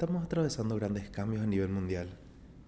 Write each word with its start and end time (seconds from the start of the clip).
Estamos 0.00 0.24
atravesando 0.24 0.76
grandes 0.76 1.10
cambios 1.10 1.42
a 1.42 1.46
nivel 1.46 1.68
mundial. 1.68 2.08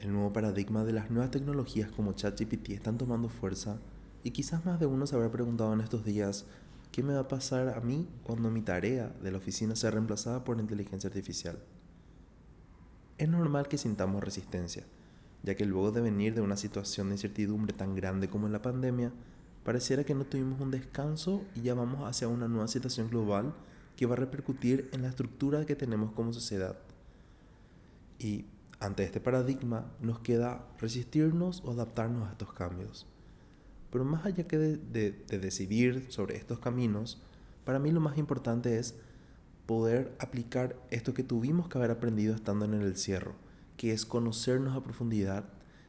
El 0.01 0.13
nuevo 0.13 0.35
paradigma 0.35 0.85
de 0.85 0.93
las 0.93 1.11
nuevas 1.11 1.31
tecnologías 1.31 1.91
como 1.91 2.13
ChatGPT 2.13 2.73
están 2.73 2.99
tomando 2.99 3.31
fuerza 3.31 3.79
y 4.23 4.33
quizás 4.33 4.67
más 4.67 4.79
de 4.79 4.85
uno 4.85 5.07
se 5.07 5.17
habrá 5.17 5.33
preguntado 5.33 5.73
en 5.73 5.81
estos 5.81 6.05
días 6.05 6.45
qué 6.91 7.03
me 7.03 7.15
va 7.15 7.21
a 7.21 7.29
pasar 7.29 7.71
a 7.71 7.81
mí 7.81 8.07
cuando 8.23 8.51
mi 8.51 8.61
tarea 8.61 9.15
de 9.23 9.31
la 9.33 9.39
oficina 9.39 9.75
sea 9.77 9.93
reemplazada 9.93 10.45
por 10.45 10.61
inteligencia 10.61 11.09
artificial. 11.09 11.59
Es 13.17 13.31
normal 13.31 13.67
que 13.67 13.79
sintamos 13.79 14.23
resistencia, 14.23 14.85
ya 15.43 15.55
que 15.55 15.65
luego 15.65 15.91
de 15.91 16.03
venir 16.03 16.35
de 16.35 16.43
una 16.43 16.59
situación 16.59 17.09
de 17.09 17.15
incertidumbre 17.15 17.73
tan 17.73 17.95
grande 17.95 18.29
como 18.29 18.47
en 18.47 18.53
la 18.53 18.61
pandemia, 18.61 19.11
pareciera 19.65 20.05
que 20.05 20.15
no 20.15 20.27
tuvimos 20.27 20.61
un 20.61 20.71
descanso 20.71 21.45
y 21.55 21.63
ya 21.63 21.73
vamos 21.73 22.07
hacia 22.07 22.29
una 22.29 22.47
nueva 22.47 22.69
situación 22.69 23.09
global 23.09 23.55
que 23.97 24.05
va 24.05 24.17
a 24.17 24.19
repercutir 24.19 24.91
en 24.93 25.01
la 25.01 25.09
estructura 25.09 25.65
que 25.65 25.77
tenemos 25.77 26.13
como 26.13 26.35
sociedad. 26.35 26.77
Y 28.23 28.47
ante 28.79 29.03
este 29.03 29.21
paradigma 29.21 29.93
nos 30.01 30.21
queda 30.21 30.65
resistirnos 30.79 31.63
o 31.65 31.73
adaptarnos 31.73 32.29
a 32.29 32.33
estos 32.33 32.53
cambios. 32.53 33.07
Pero 33.91 34.05
más 34.05 34.25
allá 34.25 34.47
que 34.47 34.57
de, 34.57 35.13
decidir 35.39 36.07
sobre 36.09 36.37
estos 36.37 36.61
caminos, 36.61 37.21
para 37.65 37.79
mí 37.79 37.91
lo 37.91 38.01
más 38.01 38.17
importante 38.17 38.79
es 38.79 38.95
poder 39.67 40.15
aplicar 40.19 40.77
esto 40.91 41.15
que 41.15 41.25
tuvimos 41.25 41.69
que 41.69 41.79
haber 41.79 41.91
aprendido 41.91 42.35
estando 42.35 42.65
en 42.65 42.75
el 42.75 42.83
encierro, 42.87 43.35
que 43.77 43.93
es 43.93 44.07
conocernos 44.07 44.77
a 44.77 44.83
profundidad, 44.83 45.45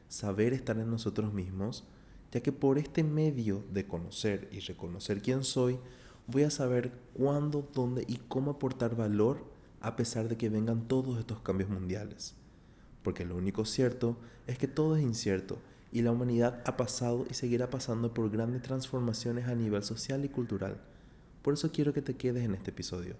saber 0.08 0.52
estar 0.52 0.78
en 0.78 0.90
nosotros 0.90 1.32
mismos, 1.32 1.84
ya 2.32 2.42
que 2.42 2.52
por 2.52 2.78
este 2.78 3.04
medio 3.04 3.64
de 3.72 3.86
conocer 3.86 4.48
y 4.52 4.60
reconocer 4.60 5.22
quién 5.22 5.44
soy, 5.44 5.78
voy 6.26 6.42
a 6.42 6.50
saber 6.50 6.92
cuándo, 7.14 7.68
dónde 7.72 8.04
y 8.08 8.18
cómo 8.28 8.52
aportar 8.52 8.96
valor 8.96 9.53
a 9.84 9.96
pesar 9.96 10.28
de 10.28 10.36
que 10.36 10.48
vengan 10.48 10.88
todos 10.88 11.18
estos 11.18 11.40
cambios 11.40 11.68
mundiales. 11.68 12.34
Porque 13.02 13.24
lo 13.24 13.36
único 13.36 13.64
cierto 13.64 14.16
es 14.46 14.58
que 14.58 14.66
todo 14.66 14.96
es 14.96 15.02
incierto 15.02 15.58
y 15.92 16.02
la 16.02 16.10
humanidad 16.10 16.62
ha 16.64 16.76
pasado 16.76 17.26
y 17.30 17.34
seguirá 17.34 17.70
pasando 17.70 18.14
por 18.14 18.30
grandes 18.30 18.62
transformaciones 18.62 19.46
a 19.46 19.54
nivel 19.54 19.82
social 19.82 20.24
y 20.24 20.28
cultural. 20.28 20.80
Por 21.42 21.54
eso 21.54 21.70
quiero 21.70 21.92
que 21.92 22.02
te 22.02 22.16
quedes 22.16 22.44
en 22.44 22.54
este 22.54 22.70
episodio. 22.70 23.16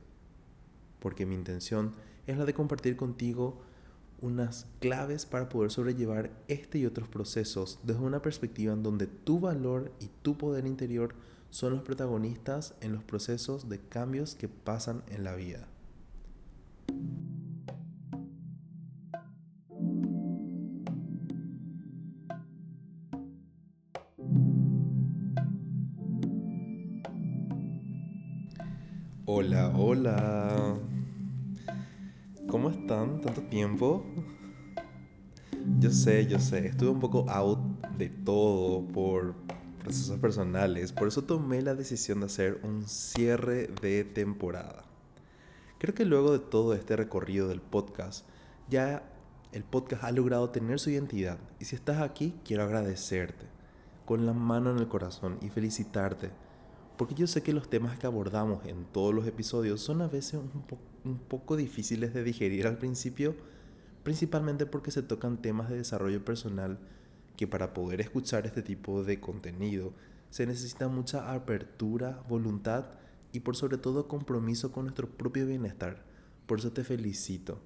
Porque 1.01 1.27
mi 1.27 1.35
intención 1.35 1.93
es 2.27 2.39
la 2.39 2.47
de 2.47 2.55
compartir 2.55 2.97
contigo 2.97 3.61
unas 4.23 4.67
claves 4.81 5.27
para 5.27 5.51
poder 5.51 5.71
sobrellevar 5.71 6.31
este 6.49 6.79
y 6.79 6.87
otros 6.87 7.09
procesos 7.09 7.79
desde 7.83 8.01
una 8.01 8.23
perspectiva 8.23 8.73
en 8.73 8.83
donde 8.83 9.07
tu 9.07 9.39
valor 9.39 9.93
y 10.01 10.09
tu 10.23 10.39
poder 10.39 10.67
interior 10.67 11.15
son 11.51 11.75
los 11.75 11.83
protagonistas 11.83 12.75
en 12.81 12.95
los 12.95 13.05
procesos 13.05 13.69
de 13.69 13.81
cambios 13.81 14.35
que 14.35 14.49
pasan 14.49 15.03
en 15.09 15.25
la 15.25 15.35
vida. 15.35 15.69
Hola. 29.77 30.77
¿Cómo 32.49 32.71
están? 32.71 33.21
¿Tanto 33.21 33.43
tiempo? 33.43 34.05
Yo 35.81 35.91
sé, 35.91 36.27
yo 36.27 36.39
sé, 36.39 36.69
estuve 36.69 36.91
un 36.91 37.01
poco 37.01 37.29
out 37.29 37.59
de 37.99 38.09
todo 38.09 38.87
por 38.87 39.35
procesos 39.81 40.21
personales, 40.21 40.93
por 40.93 41.09
eso 41.09 41.25
tomé 41.25 41.61
la 41.61 41.75
decisión 41.75 42.21
de 42.21 42.27
hacer 42.27 42.61
un 42.63 42.87
cierre 42.87 43.69
de 43.83 44.05
temporada. 44.05 44.85
Creo 45.79 45.93
que 45.93 46.05
luego 46.05 46.31
de 46.33 46.39
todo 46.39 46.75
este 46.75 46.95
recorrido 46.95 47.49
del 47.49 47.61
podcast, 47.61 48.25
ya 48.71 49.03
el 49.51 49.65
podcast 49.65 50.05
ha 50.05 50.13
logrado 50.13 50.51
tener 50.51 50.79
su 50.79 50.91
identidad. 50.91 51.39
Y 51.59 51.65
si 51.65 51.75
estás 51.75 52.01
aquí, 52.01 52.35
quiero 52.45 52.63
agradecerte 52.63 53.47
con 54.05 54.25
la 54.25 54.35
mano 54.35 54.71
en 54.71 54.79
el 54.79 54.87
corazón 54.87 55.37
y 55.43 55.49
felicitarte 55.49 56.31
porque 56.97 57.15
yo 57.15 57.27
sé 57.27 57.43
que 57.43 57.53
los 57.53 57.69
temas 57.69 57.99
que 57.99 58.07
abordamos 58.07 58.65
en 58.67 58.85
todos 58.85 59.15
los 59.15 59.27
episodios 59.27 59.81
son 59.81 60.01
a 60.03 60.07
veces 60.07 60.41
un, 61.05 61.19
poco 61.19 61.57
difíciles 61.57 62.15
de 62.15 62.23
digerir 62.23 62.67
al 62.67 62.79
principio, 62.79 63.35
principalmente 64.05 64.67
porque 64.67 64.91
se 64.91 65.03
tocan 65.03 65.43
temas 65.43 65.69
de 65.69 65.77
desarrollo 65.77 66.25
personal 66.25 66.79
que 67.37 67.49
para 67.49 67.75
poder 67.75 68.01
escuchar 68.01 68.47
este 68.47 68.63
tipo 68.63 69.03
de 69.03 69.21
contenido 69.21 69.93
se 70.31 70.47
necesita 70.47 70.89
mucha 70.89 71.33
apertura, 71.35 72.23
voluntad 72.29 72.87
y 73.33 73.41
por 73.41 73.57
sobre 73.57 73.79
todo 73.79 74.07
compromiso 74.07 74.71
con 74.71 74.85
nuestro 74.85 75.09
propio 75.09 75.47
bienestar. 75.47 76.05
Por 76.47 76.59
eso 76.61 76.73
te 76.73 76.85
felicito, 76.85 77.61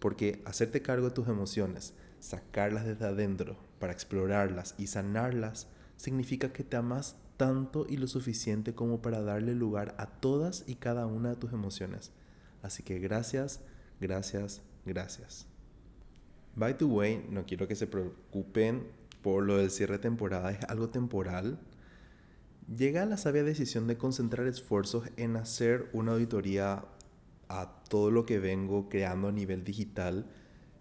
porque 0.00 0.42
hacerte 0.44 0.82
cargo 0.82 1.08
de 1.08 1.14
tus 1.14 1.28
emociones, 1.28 1.94
sacarlas 2.18 2.84
desde 2.84 3.06
adentro 3.06 3.56
para 3.78 3.92
explorarlas 3.92 4.74
y 4.78 4.88
sanarlas, 4.88 5.68
significa 5.96 6.52
que 6.52 6.64
te 6.64 6.76
amas 6.76 7.16
tanto 7.36 7.86
y 7.88 7.96
lo 7.96 8.06
suficiente 8.06 8.74
como 8.74 9.02
para 9.02 9.22
darle 9.22 9.54
lugar 9.54 9.94
a 9.98 10.06
todas 10.06 10.64
y 10.66 10.76
cada 10.76 11.06
una 11.06 11.30
de 11.30 11.36
tus 11.36 11.52
emociones. 11.52 12.12
Así 12.62 12.82
que 12.82 12.98
gracias, 12.98 13.60
gracias, 14.00 14.62
gracias. 14.84 15.46
By 16.56 16.78
the 16.78 16.84
way, 16.84 17.26
no 17.30 17.44
quiero 17.46 17.66
que 17.66 17.74
se 17.74 17.86
preocupen 17.86 18.86
por 19.22 19.44
lo 19.44 19.56
del 19.56 19.70
cierre 19.70 19.94
de 19.94 20.00
temporada, 20.00 20.52
es 20.52 20.64
algo 20.68 20.90
temporal. 20.90 21.58
Llega 22.76 23.04
la 23.06 23.16
sabia 23.16 23.42
decisión 23.42 23.86
de 23.86 23.98
concentrar 23.98 24.46
esfuerzos 24.46 25.04
en 25.16 25.36
hacer 25.36 25.90
una 25.92 26.12
auditoría 26.12 26.84
a 27.48 27.82
todo 27.88 28.10
lo 28.10 28.24
que 28.24 28.38
vengo 28.38 28.88
creando 28.88 29.28
a 29.28 29.32
nivel 29.32 29.64
digital. 29.64 30.26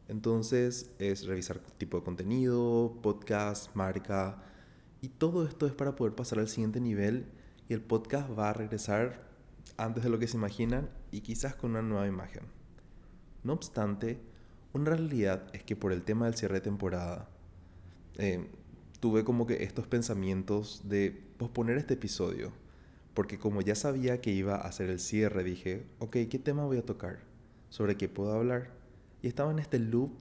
Entonces 0.07 0.91
es 0.99 1.25
revisar 1.25 1.59
tipo 1.77 1.97
de 1.97 2.03
contenido, 2.03 2.99
podcast, 3.01 3.73
marca, 3.75 4.43
y 5.03 5.09
todo 5.09 5.45
esto 5.45 5.67
es 5.67 5.73
para 5.73 5.97
poder 5.97 6.15
pasar 6.15 6.39
al 6.39 6.47
siguiente 6.47 6.79
nivel 6.79 7.25
y 7.67 7.73
el 7.73 7.81
podcast 7.81 8.29
va 8.39 8.49
a 8.49 8.53
regresar 8.53 9.27
antes 9.75 10.01
de 10.01 10.09
lo 10.09 10.17
que 10.17 10.29
se 10.29 10.37
imaginan 10.37 10.89
y 11.11 11.19
quizás 11.19 11.55
con 11.55 11.71
una 11.71 11.81
nueva 11.81 12.07
imagen. 12.07 12.43
No 13.43 13.51
obstante, 13.51 14.17
una 14.71 14.91
realidad 14.91 15.43
es 15.51 15.61
que 15.61 15.75
por 15.75 15.91
el 15.91 16.03
tema 16.03 16.23
del 16.23 16.35
cierre 16.35 16.55
de 16.55 16.61
temporada, 16.61 17.27
eh, 18.17 18.47
tuve 19.01 19.25
como 19.25 19.45
que 19.45 19.65
estos 19.65 19.87
pensamientos 19.87 20.83
de 20.85 21.11
posponer 21.37 21.77
este 21.77 21.95
episodio, 21.95 22.53
porque 23.13 23.37
como 23.37 23.59
ya 23.59 23.75
sabía 23.75 24.21
que 24.21 24.31
iba 24.31 24.55
a 24.55 24.69
hacer 24.69 24.89
el 24.89 25.01
cierre, 25.01 25.43
dije, 25.43 25.85
ok, 25.99 26.15
¿qué 26.29 26.39
tema 26.41 26.63
voy 26.63 26.77
a 26.77 26.85
tocar? 26.85 27.19
¿Sobre 27.67 27.97
qué 27.97 28.07
puedo 28.07 28.31
hablar? 28.31 28.71
Y 29.21 29.27
estaba 29.27 29.51
en 29.51 29.59
este 29.59 29.79
loop 29.79 30.11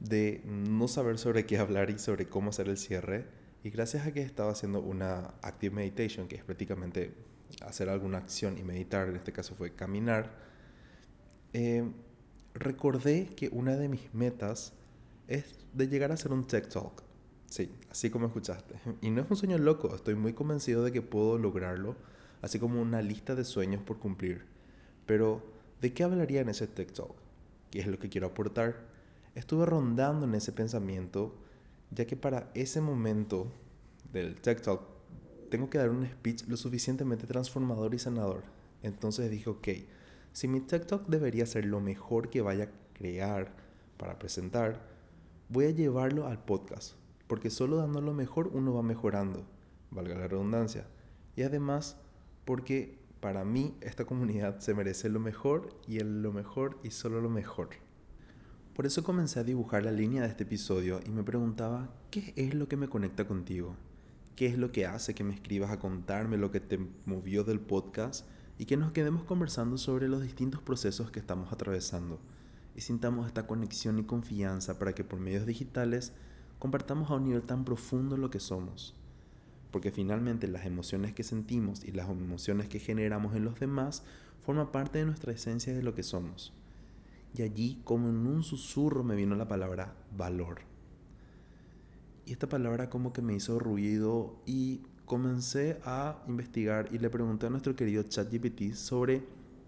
de 0.00 0.42
no 0.44 0.88
saber 0.88 1.16
sobre 1.16 1.46
qué 1.46 1.58
hablar 1.58 1.90
y 1.90 2.00
sobre 2.00 2.26
cómo 2.26 2.50
hacer 2.50 2.68
el 2.68 2.76
cierre 2.76 3.38
y 3.62 3.70
gracias 3.70 4.06
a 4.06 4.12
que 4.12 4.22
estaba 4.22 4.52
haciendo 4.52 4.80
una 4.80 5.34
active 5.42 5.74
meditation, 5.74 6.28
que 6.28 6.36
es 6.36 6.44
prácticamente 6.44 7.14
hacer 7.62 7.88
alguna 7.88 8.18
acción 8.18 8.56
y 8.58 8.62
meditar, 8.62 9.08
en 9.08 9.16
este 9.16 9.32
caso 9.32 9.54
fue 9.54 9.72
caminar, 9.74 10.30
eh, 11.52 11.84
recordé 12.54 13.26
que 13.26 13.48
una 13.52 13.76
de 13.76 13.88
mis 13.88 14.12
metas 14.14 14.72
es 15.28 15.58
de 15.72 15.88
llegar 15.88 16.10
a 16.10 16.14
hacer 16.14 16.32
un 16.32 16.46
tech 16.46 16.68
talk. 16.68 17.02
Sí, 17.46 17.70
así 17.90 18.10
como 18.10 18.26
escuchaste. 18.26 18.76
Y 19.00 19.10
no 19.10 19.22
es 19.22 19.30
un 19.30 19.36
sueño 19.36 19.58
loco, 19.58 19.94
estoy 19.94 20.14
muy 20.14 20.32
convencido 20.32 20.84
de 20.84 20.92
que 20.92 21.02
puedo 21.02 21.36
lograrlo, 21.36 21.96
así 22.42 22.58
como 22.58 22.80
una 22.80 23.02
lista 23.02 23.34
de 23.34 23.44
sueños 23.44 23.82
por 23.82 23.98
cumplir. 23.98 24.44
Pero, 25.04 25.42
¿de 25.80 25.92
qué 25.92 26.04
hablaría 26.04 26.40
en 26.40 26.48
ese 26.48 26.66
tech 26.66 26.92
talk? 26.92 27.14
¿Qué 27.70 27.80
es 27.80 27.86
lo 27.88 27.98
que 27.98 28.08
quiero 28.08 28.28
aportar? 28.28 28.76
Estuve 29.34 29.66
rondando 29.66 30.26
en 30.26 30.34
ese 30.34 30.52
pensamiento 30.52 31.34
ya 31.90 32.06
que 32.06 32.16
para 32.16 32.50
ese 32.54 32.80
momento 32.80 33.52
del 34.12 34.40
Tech 34.40 34.60
Talk 34.62 34.82
tengo 35.50 35.68
que 35.68 35.78
dar 35.78 35.90
un 35.90 36.06
speech 36.06 36.44
lo 36.46 36.56
suficientemente 36.56 37.26
transformador 37.26 37.94
y 37.94 37.98
sanador. 37.98 38.44
Entonces 38.82 39.30
dije, 39.30 39.50
ok, 39.50 39.68
si 40.32 40.48
mi 40.48 40.60
Tech 40.60 40.86
Talk 40.86 41.06
debería 41.08 41.44
ser 41.46 41.66
lo 41.66 41.80
mejor 41.80 42.30
que 42.30 42.40
vaya 42.40 42.64
a 42.64 42.94
crear 42.94 43.52
para 43.96 44.18
presentar, 44.18 44.80
voy 45.48 45.66
a 45.66 45.70
llevarlo 45.70 46.26
al 46.26 46.42
podcast, 46.44 46.94
porque 47.26 47.50
solo 47.50 47.76
dando 47.76 48.00
lo 48.00 48.14
mejor 48.14 48.48
uno 48.52 48.72
va 48.72 48.82
mejorando, 48.82 49.44
valga 49.90 50.14
la 50.14 50.28
redundancia. 50.28 50.86
Y 51.34 51.42
además, 51.42 51.96
porque 52.44 52.98
para 53.20 53.44
mí 53.44 53.74
esta 53.80 54.04
comunidad 54.04 54.60
se 54.60 54.74
merece 54.74 55.08
lo 55.08 55.20
mejor 55.20 55.68
y 55.86 55.98
el 55.98 56.22
lo 56.22 56.32
mejor 56.32 56.78
y 56.82 56.90
solo 56.90 57.20
lo 57.20 57.28
mejor. 57.28 57.70
Por 58.80 58.86
eso 58.86 59.04
comencé 59.04 59.38
a 59.38 59.44
dibujar 59.44 59.84
la 59.84 59.92
línea 59.92 60.22
de 60.22 60.28
este 60.28 60.44
episodio 60.44 61.00
y 61.04 61.10
me 61.10 61.22
preguntaba, 61.22 61.90
¿qué 62.10 62.32
es 62.34 62.54
lo 62.54 62.66
que 62.66 62.78
me 62.78 62.88
conecta 62.88 63.26
contigo? 63.26 63.76
¿Qué 64.36 64.46
es 64.46 64.56
lo 64.56 64.72
que 64.72 64.86
hace 64.86 65.14
que 65.14 65.22
me 65.22 65.34
escribas 65.34 65.70
a 65.70 65.78
contarme 65.78 66.38
lo 66.38 66.50
que 66.50 66.60
te 66.60 66.78
movió 67.04 67.44
del 67.44 67.60
podcast 67.60 68.24
y 68.56 68.64
que 68.64 68.78
nos 68.78 68.92
quedemos 68.92 69.24
conversando 69.24 69.76
sobre 69.76 70.08
los 70.08 70.22
distintos 70.22 70.62
procesos 70.62 71.10
que 71.10 71.20
estamos 71.20 71.52
atravesando 71.52 72.20
y 72.74 72.80
sintamos 72.80 73.26
esta 73.26 73.46
conexión 73.46 73.98
y 73.98 74.04
confianza 74.04 74.78
para 74.78 74.94
que 74.94 75.04
por 75.04 75.20
medios 75.20 75.44
digitales 75.44 76.14
compartamos 76.58 77.10
a 77.10 77.16
un 77.16 77.24
nivel 77.24 77.42
tan 77.42 77.66
profundo 77.66 78.16
lo 78.16 78.30
que 78.30 78.40
somos? 78.40 78.96
Porque 79.72 79.90
finalmente 79.90 80.48
las 80.48 80.64
emociones 80.64 81.12
que 81.12 81.22
sentimos 81.22 81.84
y 81.84 81.92
las 81.92 82.08
emociones 82.08 82.66
que 82.66 82.78
generamos 82.78 83.36
en 83.36 83.44
los 83.44 83.60
demás 83.60 84.04
forman 84.42 84.72
parte 84.72 85.00
de 85.00 85.04
nuestra 85.04 85.32
esencia 85.32 85.74
de 85.74 85.82
lo 85.82 85.94
que 85.94 86.02
somos. 86.02 86.54
Y 87.34 87.42
allí 87.42 87.80
como 87.84 88.08
en 88.08 88.26
un 88.26 88.42
susurro 88.42 89.04
me 89.04 89.16
vino 89.16 89.34
la 89.36 89.48
palabra 89.48 89.94
valor. 90.16 90.62
Y 92.26 92.32
esta 92.32 92.48
palabra 92.48 92.90
como 92.90 93.12
que 93.12 93.22
me 93.22 93.34
hizo 93.34 93.58
ruido 93.58 94.36
y 94.46 94.82
comencé 95.04 95.80
a 95.84 96.22
investigar 96.28 96.88
y 96.92 96.98
le 96.98 97.10
pregunté 97.10 97.46
a 97.46 97.50
nuestro 97.50 97.74
querido 97.74 98.02
ChatGPT 98.02 98.74
sobre 98.74 99.24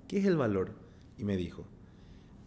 qué 0.07 0.19
es 0.19 0.27
el 0.27 0.37
valor 0.37 0.73
y 1.19 1.25
me 1.25 1.37
dijo, 1.37 1.65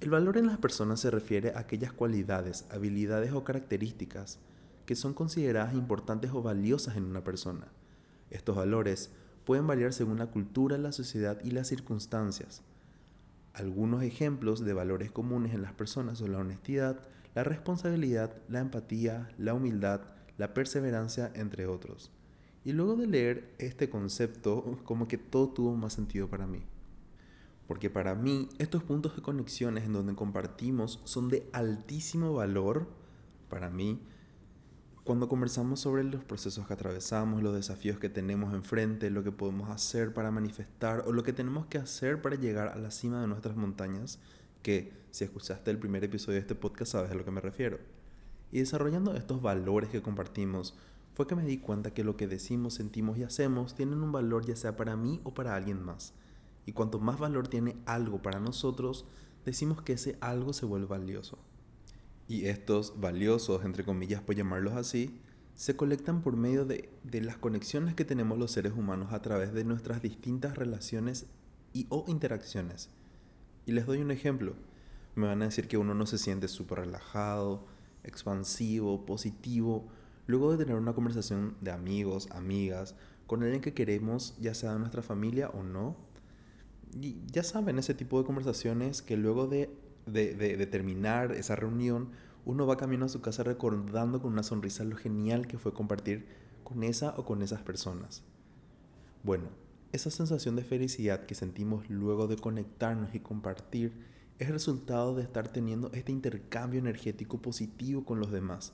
el 0.01 0.09
valor 0.09 0.37
en 0.37 0.47
las 0.47 0.57
personas 0.57 0.99
se 0.99 1.11
refiere 1.11 1.51
a 1.51 1.59
aquellas 1.59 1.91
cualidades, 1.91 2.65
habilidades 2.69 3.31
o 3.33 3.43
características 3.43 4.39
que 4.85 4.95
son 4.95 5.13
consideradas 5.13 5.73
importantes 5.73 6.31
o 6.31 6.41
valiosas 6.41 6.95
en 6.95 7.05
una 7.05 7.23
persona. 7.23 7.67
Estos 8.29 8.55
valores 8.55 9.09
pueden 9.45 9.67
variar 9.67 9.93
según 9.93 10.19
la 10.19 10.27
cultura, 10.27 10.77
la 10.77 10.91
sociedad 10.91 11.39
y 11.43 11.51
las 11.51 11.67
circunstancias. 11.67 12.61
Algunos 13.55 14.03
ejemplos 14.03 14.65
de 14.65 14.73
valores 14.73 15.11
comunes 15.11 15.53
en 15.53 15.61
las 15.61 15.71
personas 15.71 16.17
son 16.17 16.33
la 16.33 16.39
honestidad, 16.39 16.99
la 17.35 17.45
responsabilidad, 17.45 18.35
la 18.49 18.59
empatía, 18.59 19.29
la 19.37 19.53
humildad, 19.53 20.01
la 20.37 20.53
perseverancia, 20.53 21.31
entre 21.35 21.65
otros. 21.65 22.11
Y 22.65 22.73
luego 22.73 22.97
de 22.97 23.07
leer 23.07 23.55
este 23.57 23.89
concepto, 23.89 24.77
como 24.83 25.07
que 25.07 25.17
todo 25.17 25.47
tuvo 25.47 25.73
más 25.77 25.93
sentido 25.93 26.27
para 26.29 26.45
mí. 26.45 26.63
Porque 27.65 27.89
para 27.89 28.13
mí 28.13 28.49
estos 28.57 28.83
puntos 28.83 29.15
de 29.15 29.21
conexiones 29.21 29.85
en 29.85 29.93
donde 29.93 30.15
compartimos 30.15 30.99
son 31.05 31.29
de 31.29 31.47
altísimo 31.53 32.33
valor 32.33 32.89
para 33.47 33.69
mí 33.69 34.01
cuando 35.05 35.27
conversamos 35.27 35.81
sobre 35.81 36.03
los 36.03 36.23
procesos 36.23 36.65
que 36.65 36.73
atravesamos, 36.73 37.43
los 37.43 37.53
desafíos 37.53 37.99
que 37.99 38.09
tenemos 38.09 38.55
enfrente, 38.55 39.11
lo 39.11 39.23
que 39.23 39.31
podemos 39.31 39.69
hacer 39.69 40.15
para 40.15 40.31
manifestar 40.31 41.03
o 41.05 41.13
lo 41.13 41.21
que 41.21 41.31
tenemos 41.31 41.67
que 41.67 41.77
hacer 41.77 42.23
para 42.23 42.37
llegar 42.37 42.69
a 42.69 42.75
la 42.77 42.89
cima 42.89 43.21
de 43.21 43.27
nuestras 43.27 43.55
montañas, 43.55 44.17
que 44.63 44.91
si 45.11 45.23
escuchaste 45.23 45.69
el 45.69 45.77
primer 45.77 46.03
episodio 46.03 46.37
de 46.37 46.39
este 46.39 46.55
podcast 46.55 46.93
sabes 46.93 47.11
a 47.11 47.13
lo 47.13 47.23
que 47.23 47.29
me 47.29 47.39
refiero. 47.39 47.77
Y 48.51 48.57
desarrollando 48.57 49.15
estos 49.15 49.43
valores 49.43 49.91
que 49.91 50.01
compartimos, 50.01 50.75
fue 51.13 51.27
que 51.27 51.35
me 51.35 51.45
di 51.45 51.59
cuenta 51.59 51.93
que 51.93 52.03
lo 52.03 52.17
que 52.17 52.25
decimos, 52.25 52.73
sentimos 52.73 53.19
y 53.19 53.23
hacemos 53.23 53.75
tienen 53.75 54.01
un 54.01 54.11
valor 54.11 54.43
ya 54.47 54.55
sea 54.55 54.75
para 54.75 54.95
mí 54.95 55.21
o 55.23 55.35
para 55.35 55.55
alguien 55.55 55.83
más. 55.83 56.15
Y 56.65 56.71
cuanto 56.71 56.99
más 56.99 57.19
valor 57.19 57.47
tiene 57.47 57.77
algo 57.85 58.23
para 58.23 58.39
nosotros, 58.39 59.05
decimos 59.45 59.83
que 59.83 59.93
ese 59.93 60.17
algo 60.19 60.51
se 60.51 60.65
vuelve 60.65 60.87
valioso. 60.87 61.37
Y 62.27 62.45
estos 62.45 62.99
valiosos, 62.99 63.63
entre 63.65 63.83
comillas 63.83 64.21
por 64.21 64.35
llamarlos 64.35 64.73
así, 64.73 65.19
se 65.55 65.75
colectan 65.75 66.21
por 66.21 66.35
medio 66.35 66.65
de, 66.65 66.89
las 67.21 67.37
conexiones 67.37 67.95
que 67.95 68.03
tenemos 68.03 68.37
los 68.37 68.51
seres 68.51 68.73
humanos 68.73 69.13
a 69.13 69.21
través 69.21 69.53
de 69.53 69.63
nuestras 69.63 70.01
distintas 70.01 70.57
relaciones 70.57 71.27
y 71.71 71.87
o 71.89 72.03
interacciones. 72.07 72.89
Y 73.65 73.71
les 73.71 73.85
doy 73.85 73.99
un 73.99 74.11
ejemplo. 74.11 74.55
Me 75.15 75.27
van 75.27 75.41
a 75.41 75.45
decir 75.45 75.67
que 75.67 75.77
uno 75.77 75.93
no 75.93 76.05
se 76.05 76.17
siente 76.17 76.49
súper 76.49 76.79
relajado, 76.79 77.65
expansivo, 78.03 79.05
positivo, 79.05 79.87
luego 80.27 80.51
de 80.51 80.57
tener 80.57 80.75
una 80.75 80.93
conversación 80.93 81.55
de 81.61 81.71
amigos, 81.71 82.27
amigas, 82.31 82.95
con 83.25 83.41
alguien 83.41 83.61
que 83.61 83.73
queremos, 83.73 84.35
ya 84.39 84.53
sea 84.53 84.73
de 84.73 84.79
nuestra 84.79 85.01
familia 85.03 85.49
o 85.49 85.63
no. 85.63 85.95
Y 86.99 87.17
ya 87.31 87.43
saben, 87.43 87.79
ese 87.79 87.93
tipo 87.93 88.19
de 88.19 88.25
conversaciones 88.25 89.01
que 89.01 89.15
luego 89.15 89.47
de 89.47 89.69
de, 90.05 90.67
terminar 90.67 91.31
esa 91.31 91.55
reunión, 91.55 92.09
uno 92.45 92.67
va 92.67 92.77
camino 92.77 93.05
a 93.05 93.09
su 93.09 93.21
casa 93.21 93.43
recordando 93.43 94.21
con 94.21 94.33
una 94.33 94.43
sonrisa 94.43 94.83
lo 94.83 94.95
genial 94.95 95.47
que 95.47 95.57
fue 95.57 95.73
compartir 95.73 96.25
con 96.63 96.83
esa 96.83 97.13
o 97.17 97.25
con 97.25 97.41
esas 97.41 97.61
personas. 97.61 98.23
Bueno, 99.23 99.49
esa 99.91 100.11
sensación 100.11 100.55
de 100.55 100.63
felicidad 100.63 101.25
que 101.25 101.35
sentimos 101.35 101.89
luego 101.89 102.27
de 102.27 102.37
conectarnos 102.37 103.15
y 103.15 103.19
compartir 103.19 103.93
es 104.37 104.49
resultado 104.49 105.15
de 105.15 105.23
estar 105.23 105.47
teniendo 105.47 105.91
este 105.93 106.11
intercambio 106.11 106.79
energético 106.79 107.41
positivo 107.41 108.03
con 108.03 108.19
los 108.19 108.31
demás 108.31 108.73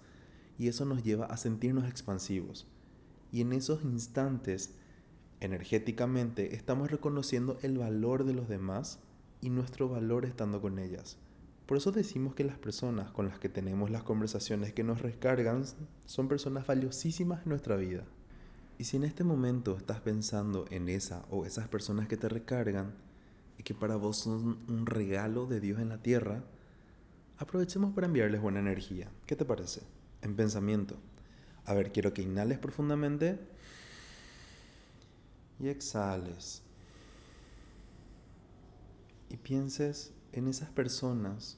y 0.58 0.68
eso 0.68 0.86
nos 0.86 1.04
lleva 1.04 1.26
a 1.26 1.38
sentirnos 1.38 1.88
expansivos. 1.88 2.68
Y 3.32 3.42
en 3.42 3.54
esos 3.54 3.84
instantes, 3.84 4.76
energéticamente, 5.40 6.56
estamos 6.56 6.92
reconociendo 6.92 7.58
el 7.62 7.78
valor 7.78 8.26
de 8.26 8.34
los 8.34 8.50
demás 8.50 9.00
y 9.42 9.50
nuestro 9.50 9.90
valor 9.90 10.26
estando 10.26 10.62
con 10.62 10.80
ellas. 10.80 11.18
Por 11.66 11.78
eso 11.78 11.92
decimos 11.92 12.36
que 12.36 12.44
las 12.44 12.58
personas 12.58 13.12
con 13.12 13.28
las 13.28 13.40
que 13.40 13.50
tenemos 13.50 13.90
las 13.90 14.04
conversaciones 14.04 14.74
que 14.74 14.84
nos 14.84 15.02
recargan 15.02 15.64
son 16.06 16.28
personas 16.28 16.68
valiosísimas 16.68 17.44
en 17.44 17.50
nuestra 17.50 17.76
vida. 17.76 18.04
Y 18.78 18.86
si 18.86 18.98
en 18.98 19.04
este 19.04 19.24
momento 19.24 19.78
estás 19.78 20.02
pensando 20.02 20.66
en 20.70 20.90
esa 20.90 21.24
o 21.30 21.46
esas 21.46 21.68
personas 21.68 22.08
que 22.08 22.18
te 22.18 22.30
recargan 22.30 22.94
y 23.58 23.64
que 23.64 23.74
para 23.74 23.96
vos 23.96 24.18
son 24.18 24.60
un 24.68 24.86
regalo 24.86 25.46
de 25.46 25.60
Dios 25.60 25.80
en 25.80 25.90
la 25.90 26.00
tierra, 26.00 26.44
aprovechemos 27.38 27.94
para 27.94 28.08
enviarles 28.08 28.42
buena 28.42 28.60
energía. 28.60 29.10
¿Qué 29.26 29.36
te 29.36 29.46
parece? 29.46 29.82
En 30.22 30.36
pensamiento. 30.36 30.98
A 31.66 31.74
ver, 31.74 31.92
quiero 31.92 32.14
que 32.14 32.22
inhales 32.22 32.60
profundamente 32.60 33.40
y 35.60 35.68
exhales 35.68 36.64
y 39.32 39.38
pienses 39.38 40.14
en 40.34 40.48
esas 40.48 40.70
personas, 40.70 41.58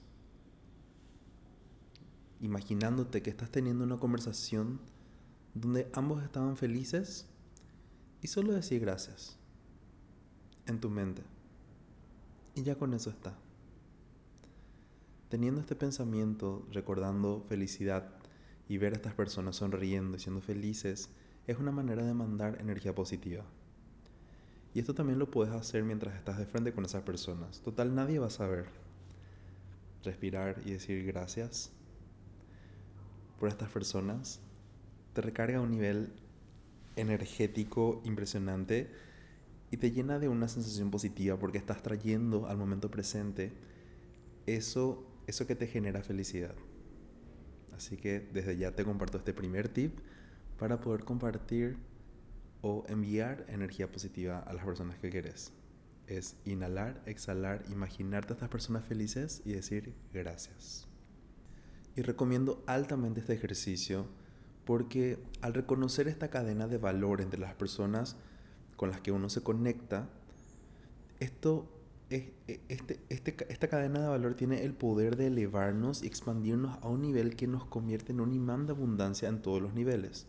imaginándote 2.40 3.22
que 3.24 3.32
estás 3.32 3.50
teniendo 3.50 3.84
una 3.84 3.98
conversación 3.98 4.80
donde 5.56 5.90
ambos 5.94 6.24
estaban 6.24 6.56
felices 6.56 7.26
y 8.22 8.28
solo 8.28 8.54
decir 8.54 8.80
gracias 8.80 9.38
en 10.68 10.80
tu 10.80 10.90
mente. 10.90 11.24
Y 12.56 12.64
ya 12.64 12.76
con 12.76 12.94
eso 12.94 13.10
está. 13.10 13.36
Teniendo 15.30 15.62
este 15.62 15.76
pensamiento, 15.76 16.68
recordando 16.72 17.44
felicidad 17.50 18.14
y 18.70 18.78
ver 18.78 18.94
a 18.94 18.98
estas 18.98 19.16
personas 19.16 19.56
sonriendo 19.56 20.18
y 20.18 20.20
siendo 20.20 20.42
felices, 20.42 21.10
es 21.48 21.58
una 21.58 21.72
manera 21.72 22.06
de 22.06 22.14
mandar 22.14 22.62
energía 22.62 22.94
positiva. 22.94 23.44
Y 24.74 24.80
esto 24.80 24.96
también 24.96 25.20
lo 25.20 25.30
puedes 25.30 25.54
hacer 25.54 25.84
mientras 25.84 26.16
estás 26.16 26.38
de 26.38 26.46
frente 26.46 26.74
con 26.74 26.86
esas 26.86 27.04
personas. 27.04 27.62
Total, 27.62 27.94
nadie 27.94 28.20
va 28.20 28.28
a 28.28 28.32
saber. 28.32 28.66
Respirar 30.04 30.62
y 30.66 30.72
decir 30.72 31.06
gracias 31.06 31.72
por 33.40 33.50
estas 33.50 33.70
personas 33.70 34.42
te 35.14 35.22
recarga 35.22 35.60
a 35.60 35.62
un 35.62 35.72
nivel 35.72 36.12
energético 36.96 38.02
impresionante 38.04 38.90
y 39.72 39.78
te 39.78 39.92
llena 39.92 40.20
de 40.20 40.28
una 40.28 40.48
sensación 40.48 40.92
positiva 40.92 41.38
porque 41.38 41.58
estás 41.58 41.82
trayendo 41.82 42.48
al 42.48 42.58
momento 42.58 42.92
presente 42.92 43.52
eso, 44.46 45.06
eso 45.28 45.48
que 45.48 45.56
te 45.56 45.68
genera 45.68 46.04
felicidad. 46.04 46.56
Así 47.76 47.98
que 47.98 48.20
desde 48.20 48.58
ya 48.58 48.72
te 48.72 48.84
comparto 48.84 49.18
este 49.18 49.34
primer 49.34 49.70
tip 49.70 49.98
para 50.60 50.80
poder 50.80 51.04
compartir 51.04 51.78
o 52.64 52.86
enviar 52.88 53.46
energía 53.50 53.92
positiva 53.92 54.40
a 54.40 54.54
las 54.54 54.66
personas 54.66 54.98
que 54.98 55.10
quieres. 55.10 55.52
Es 56.08 56.38
inhalar, 56.46 57.04
exhalar, 57.06 57.62
imaginarte 57.70 58.32
a 58.32 58.36
estas 58.36 58.50
personas 58.50 58.86
felices 58.86 59.42
y 59.46 59.52
decir 59.52 59.94
gracias. 60.14 60.88
Y 61.96 62.02
recomiendo 62.02 62.64
altamente 62.66 63.20
este 63.20 63.34
ejercicio 63.34 64.08
porque 64.64 65.20
al 65.42 65.54
reconocer 65.54 66.08
esta 66.08 66.30
cadena 66.30 66.68
de 66.68 66.78
valor 66.78 67.20
entre 67.20 67.40
las 67.40 67.54
personas 67.54 68.16
con 68.78 68.90
las 68.90 69.02
que 69.02 69.12
uno 69.12 69.30
se 69.30 69.44
conecta, 69.44 70.08
esto 71.20 71.68
es, 72.10 72.24
e, 72.48 72.62
este, 72.70 73.02
este, 73.10 73.36
esta 73.50 73.68
cadena 73.68 74.00
de 74.00 74.08
valor 74.08 74.36
tiene 74.36 74.64
el 74.64 74.74
poder 74.74 75.18
de 75.18 75.28
elevarnos 75.28 76.02
y 76.02 76.08
expandirnos 76.08 76.78
a 76.82 76.88
un 76.88 77.02
nivel 77.02 77.36
que 77.36 77.46
nos 77.46 77.66
convierte 77.66 78.14
en 78.14 78.22
un 78.22 78.32
imán 78.32 78.68
de 78.68 78.72
abundancia 78.72 79.28
en 79.28 79.42
todos 79.42 79.62
los 79.62 79.74
niveles. 79.74 80.28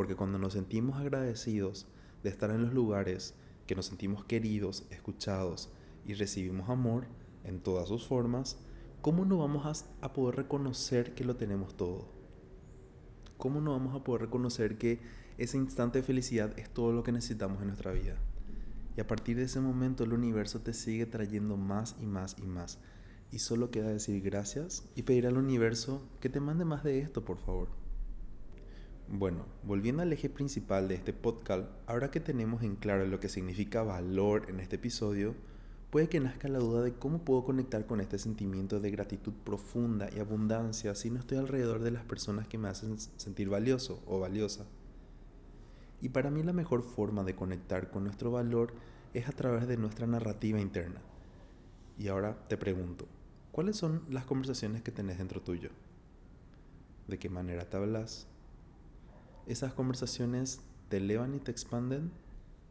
Porque 0.00 0.16
cuando 0.16 0.38
nos 0.38 0.54
sentimos 0.54 0.98
agradecidos 0.98 1.86
de 2.22 2.30
estar 2.30 2.50
en 2.50 2.62
los 2.62 2.72
lugares 2.72 3.34
que 3.66 3.74
nos 3.74 3.84
sentimos 3.84 4.24
queridos, 4.24 4.86
escuchados 4.88 5.68
y 6.06 6.14
recibimos 6.14 6.70
amor 6.70 7.04
en 7.44 7.60
todas 7.60 7.88
sus 7.88 8.06
formas, 8.06 8.56
¿cómo 9.02 9.26
no 9.26 9.36
vamos 9.36 9.84
a, 10.00 10.12
poder 10.14 10.36
reconocer 10.36 11.14
que 11.14 11.22
lo 11.24 11.36
tenemos 11.36 11.76
todo? 11.76 12.08
¿Cómo 13.36 13.60
no 13.60 13.72
vamos 13.72 13.94
a 13.94 14.02
poder 14.02 14.22
reconocer 14.22 14.78
que 14.78 15.00
ese 15.36 15.58
instante 15.58 15.98
de 15.98 16.02
felicidad 16.02 16.58
es 16.58 16.70
todo 16.70 16.94
lo 16.94 17.02
que 17.02 17.12
necesitamos 17.12 17.60
en 17.60 17.66
nuestra 17.66 17.92
vida? 17.92 18.16
Y 18.96 19.02
a 19.02 19.06
partir 19.06 19.36
de 19.36 19.42
ese 19.42 19.60
momento 19.60 20.04
el 20.04 20.14
universo 20.14 20.60
te 20.60 20.72
sigue 20.72 21.04
trayendo 21.04 21.58
más 21.58 21.94
y 22.00 22.06
más 22.06 22.36
y 22.38 22.46
más. 22.46 22.78
Y 23.32 23.40
solo 23.40 23.70
queda 23.70 23.90
decir 23.90 24.22
gracias 24.22 24.82
y 24.94 25.02
pedir 25.02 25.26
al 25.26 25.36
universo 25.36 26.02
que 26.20 26.30
te 26.30 26.40
mande 26.40 26.64
más 26.64 26.84
de 26.84 27.00
esto, 27.00 27.22
por 27.22 27.36
favor. 27.36 27.79
Bueno, 29.12 29.44
volviendo 29.64 30.02
al 30.02 30.12
eje 30.12 30.30
principal 30.30 30.86
de 30.86 30.94
este 30.94 31.12
podcast, 31.12 31.68
ahora 31.88 32.12
que 32.12 32.20
tenemos 32.20 32.62
en 32.62 32.76
claro 32.76 33.04
lo 33.06 33.18
que 33.18 33.28
significa 33.28 33.82
valor 33.82 34.48
en 34.48 34.60
este 34.60 34.76
episodio, 34.76 35.34
puede 35.90 36.08
que 36.08 36.20
nazca 36.20 36.46
la 36.46 36.60
duda 36.60 36.82
de 36.82 36.94
cómo 36.94 37.24
puedo 37.24 37.44
conectar 37.44 37.86
con 37.86 38.00
este 38.00 38.20
sentimiento 38.20 38.78
de 38.78 38.92
gratitud 38.92 39.32
profunda 39.44 40.08
y 40.14 40.20
abundancia 40.20 40.94
si 40.94 41.10
no 41.10 41.18
estoy 41.18 41.38
alrededor 41.38 41.82
de 41.82 41.90
las 41.90 42.04
personas 42.04 42.46
que 42.46 42.56
me 42.56 42.68
hacen 42.68 43.00
sentir 43.00 43.48
valioso 43.48 44.00
o 44.06 44.20
valiosa. 44.20 44.64
Y 46.00 46.10
para 46.10 46.30
mí 46.30 46.44
la 46.44 46.52
mejor 46.52 46.84
forma 46.84 47.24
de 47.24 47.34
conectar 47.34 47.90
con 47.90 48.04
nuestro 48.04 48.30
valor 48.30 48.74
es 49.12 49.28
a 49.28 49.32
través 49.32 49.66
de 49.66 49.76
nuestra 49.76 50.06
narrativa 50.06 50.60
interna. 50.60 51.02
Y 51.98 52.06
ahora 52.06 52.46
te 52.46 52.56
pregunto, 52.56 53.08
¿cuáles 53.50 53.76
son 53.76 54.04
las 54.08 54.24
conversaciones 54.24 54.82
que 54.82 54.92
tenés 54.92 55.18
dentro 55.18 55.42
tuyo? 55.42 55.70
¿De 57.08 57.18
qué 57.18 57.28
manera 57.28 57.68
te 57.68 57.76
hablas? 57.76 58.29
¿Esas 59.46 59.72
conversaciones 59.72 60.60
te 60.88 60.98
elevan 60.98 61.34
y 61.34 61.38
te 61.38 61.50
expanden? 61.50 62.10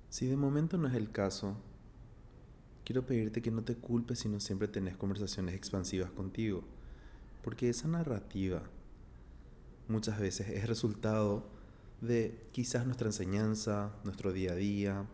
Si 0.10 0.28
de 0.28 0.38
momento 0.38 0.78
no 0.78 0.88
es 0.88 0.96
el 0.96 1.12
caso, 1.12 1.58
quiero 2.86 3.06
pedirte 3.06 3.42
que 3.42 3.52
no 3.52 3.64
te 3.64 3.76
culpes 3.76 4.20
si 4.20 4.30
no 4.30 4.40
siempre 4.40 4.68
tenés 4.68 4.96
conversaciones 4.96 5.56
expansivas 5.56 6.12
contigo, 6.12 6.64
porque 7.44 7.70
esa 7.70 7.88
narrativa 7.88 8.64
muchas 9.88 10.20
veces 10.20 10.50
es 10.50 10.68
resultado 10.68 11.48
de 12.02 12.48
quizás 12.52 12.86
nuestra 12.86 13.08
enseñanza, 13.08 13.92
nuestro 14.04 14.32
día 14.32 14.54
a 14.54 14.56
día, 14.56 15.06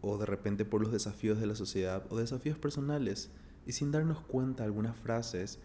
o 0.00 0.18
de 0.18 0.26
repente 0.26 0.64
por 0.64 0.82
los 0.82 0.92
desafíos 0.92 1.38
de 1.38 1.46
la 1.46 1.54
sociedad 1.54 2.04
o 2.10 2.16
desafíos 2.16 2.58
personales, 2.58 3.30
y 3.66 3.72
sin 3.72 3.92
darnos 3.92 4.20
cuenta 4.20 4.64
algunas 4.64 4.96
frases 4.96 5.58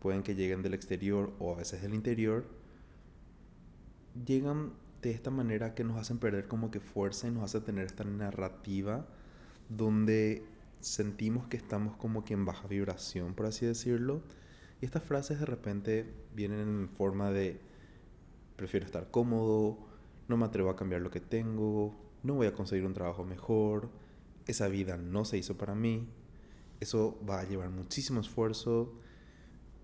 pueden 0.00 0.22
que 0.22 0.34
lleguen 0.34 0.62
del 0.62 0.74
exterior 0.74 1.32
o 1.38 1.52
a 1.52 1.58
veces 1.58 1.82
del 1.82 1.94
interior, 1.94 2.44
llegan 4.26 4.72
de 5.02 5.10
esta 5.10 5.30
manera 5.30 5.74
que 5.74 5.84
nos 5.84 5.98
hacen 5.98 6.18
perder 6.18 6.46
como 6.48 6.70
que 6.70 6.80
fuerza 6.80 7.28
y 7.28 7.30
nos 7.30 7.44
hace 7.44 7.60
tener 7.60 7.86
esta 7.86 8.04
narrativa 8.04 9.06
donde 9.68 10.44
sentimos 10.80 11.46
que 11.48 11.56
estamos 11.56 11.96
como 11.96 12.24
que 12.24 12.34
en 12.34 12.44
baja 12.44 12.68
vibración, 12.68 13.34
por 13.34 13.46
así 13.46 13.66
decirlo. 13.66 14.22
Y 14.80 14.84
estas 14.84 15.02
frases 15.02 15.40
de 15.40 15.46
repente 15.46 16.12
vienen 16.34 16.60
en 16.60 16.88
forma 16.88 17.30
de 17.30 17.60
prefiero 18.56 18.86
estar 18.86 19.10
cómodo, 19.10 19.78
no 20.28 20.36
me 20.36 20.44
atrevo 20.44 20.70
a 20.70 20.76
cambiar 20.76 21.00
lo 21.00 21.10
que 21.10 21.20
tengo, 21.20 21.94
no 22.22 22.34
voy 22.34 22.46
a 22.46 22.54
conseguir 22.54 22.86
un 22.86 22.94
trabajo 22.94 23.24
mejor, 23.24 23.88
esa 24.46 24.68
vida 24.68 24.96
no 24.96 25.24
se 25.24 25.38
hizo 25.38 25.56
para 25.56 25.74
mí, 25.74 26.08
eso 26.80 27.18
va 27.28 27.40
a 27.40 27.44
llevar 27.44 27.70
muchísimo 27.70 28.20
esfuerzo, 28.20 28.92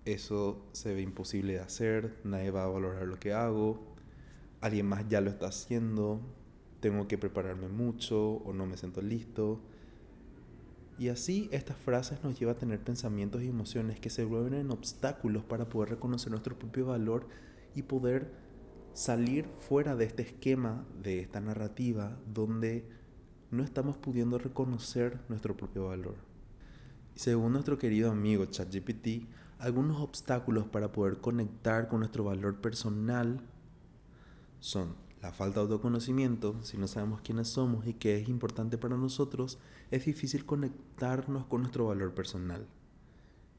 eso 0.05 0.65
se 0.71 0.93
ve 0.93 1.01
imposible 1.01 1.53
de 1.53 1.59
hacer, 1.59 2.19
nadie 2.23 2.51
va 2.51 2.63
a 2.63 2.67
valorar 2.67 3.07
lo 3.07 3.19
que 3.19 3.33
hago, 3.33 3.88
alguien 4.61 4.85
más 4.85 5.07
ya 5.07 5.21
lo 5.21 5.29
está 5.29 5.47
haciendo, 5.47 6.21
tengo 6.79 7.07
que 7.07 7.17
prepararme 7.17 7.67
mucho 7.67 8.35
o 8.35 8.53
no 8.53 8.65
me 8.65 8.77
siento 8.77 9.01
listo. 9.01 9.59
Y 10.97 11.07
así 11.09 11.49
estas 11.51 11.77
frases 11.77 12.23
nos 12.23 12.37
llevan 12.37 12.55
a 12.55 12.59
tener 12.59 12.79
pensamientos 12.79 13.41
y 13.41 13.47
emociones 13.47 13.99
que 13.99 14.09
se 14.09 14.25
vuelven 14.25 14.53
en 14.55 14.71
obstáculos 14.71 15.43
para 15.43 15.69
poder 15.69 15.91
reconocer 15.91 16.31
nuestro 16.31 16.59
propio 16.59 16.87
valor 16.87 17.27
y 17.73 17.83
poder 17.83 18.33
salir 18.93 19.45
fuera 19.59 19.95
de 19.95 20.05
este 20.05 20.23
esquema, 20.23 20.85
de 21.01 21.19
esta 21.19 21.39
narrativa, 21.39 22.17
donde 22.33 22.85
no 23.51 23.63
estamos 23.63 23.97
pudiendo 23.97 24.37
reconocer 24.37 25.19
nuestro 25.29 25.55
propio 25.55 25.87
valor. 25.87 26.15
Según 27.15 27.53
nuestro 27.53 27.77
querido 27.77 28.11
amigo 28.11 28.45
ChatGPT, 28.45 29.27
algunos 29.57 30.01
obstáculos 30.01 30.67
para 30.67 30.91
poder 30.91 31.19
conectar 31.19 31.87
con 31.87 31.99
nuestro 31.99 32.25
valor 32.25 32.61
personal 32.61 33.41
son 34.59 34.95
la 35.21 35.31
falta 35.31 35.59
de 35.59 35.63
autoconocimiento, 35.63 36.63
si 36.63 36.77
no 36.77 36.87
sabemos 36.87 37.21
quiénes 37.21 37.49
somos 37.49 37.85
y 37.85 37.93
qué 37.93 38.17
es 38.17 38.29
importante 38.29 38.77
para 38.77 38.97
nosotros, 38.97 39.59
es 39.91 40.05
difícil 40.05 40.45
conectarnos 40.45 41.45
con 41.45 41.61
nuestro 41.61 41.87
valor 41.87 42.13
personal. 42.13 42.67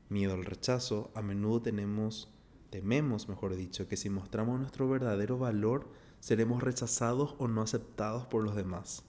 Miedo 0.09 0.35
al 0.35 0.45
rechazo, 0.45 1.11
a 1.15 1.23
menudo 1.23 1.61
tenemos 1.63 2.29
Tememos, 2.71 3.29
mejor 3.29 3.57
dicho, 3.57 3.89
que 3.89 3.97
si 3.97 4.11
mostramos 4.11 4.59
nuestro 4.61 4.89
verdadero 4.89 5.39
valor, 5.39 5.89
seremos 6.21 6.63
rechazados 6.63 7.35
o 7.39 7.49
no 7.49 7.63
aceptados 7.63 8.27
por 8.27 8.45
los 8.45 8.55
demás. 8.55 9.03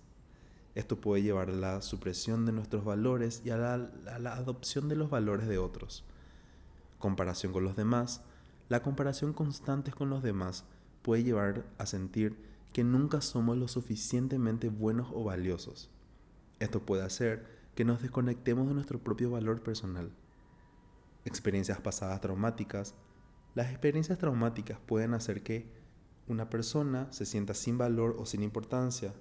Esto 0.73 0.99
puede 0.99 1.21
llevar 1.21 1.49
a 1.49 1.53
la 1.53 1.81
supresión 1.83 2.45
de 2.47 2.53
nuestros 2.53 2.83
valores 2.83 3.43
y 3.45 3.51
a 3.51 3.57
la, 3.57 4.33
adopción 4.33 4.89
de 4.89 4.95
los 4.95 5.11
valores 5.11 5.47
de 5.47 5.59
otros. 5.59 6.03
Comparación 6.97 7.53
con 7.53 7.63
los 7.63 7.75
demás. 7.75 8.23
La 8.67 8.81
comparación 8.81 9.33
constante 9.33 9.91
con 9.91 10.09
los 10.09 10.23
demás 10.23 10.65
puede 11.01 11.23
llevar 11.23 11.65
a 11.77 11.85
sentir 11.85 12.37
que 12.73 12.83
nunca 12.83 13.21
somos 13.21 13.57
lo 13.57 13.67
suficientemente 13.67 14.69
buenos 14.69 15.09
o 15.13 15.23
valiosos. 15.23 15.89
Esto 16.59 16.85
puede 16.85 17.03
hacer 17.03 17.45
que 17.75 17.85
nos 17.85 18.01
desconectemos 18.01 18.67
de 18.67 18.73
nuestro 18.73 18.99
propio 18.99 19.31
valor 19.31 19.61
personal. 19.61 20.11
Experiencias 21.25 21.79
pasadas 21.81 22.21
traumáticas 22.21 22.95
las 23.53 23.69
experiencias 23.69 24.17
traumáticas 24.17 24.79
pueden 24.85 25.13
hacer 25.13 25.43
que 25.43 25.65
una 26.27 26.49
persona 26.49 27.11
se 27.11 27.25
sienta 27.25 27.53
sin 27.53 27.77
valor 27.77 28.15
o 28.17 28.25
sin 28.25 28.43
importancia. 28.43 29.13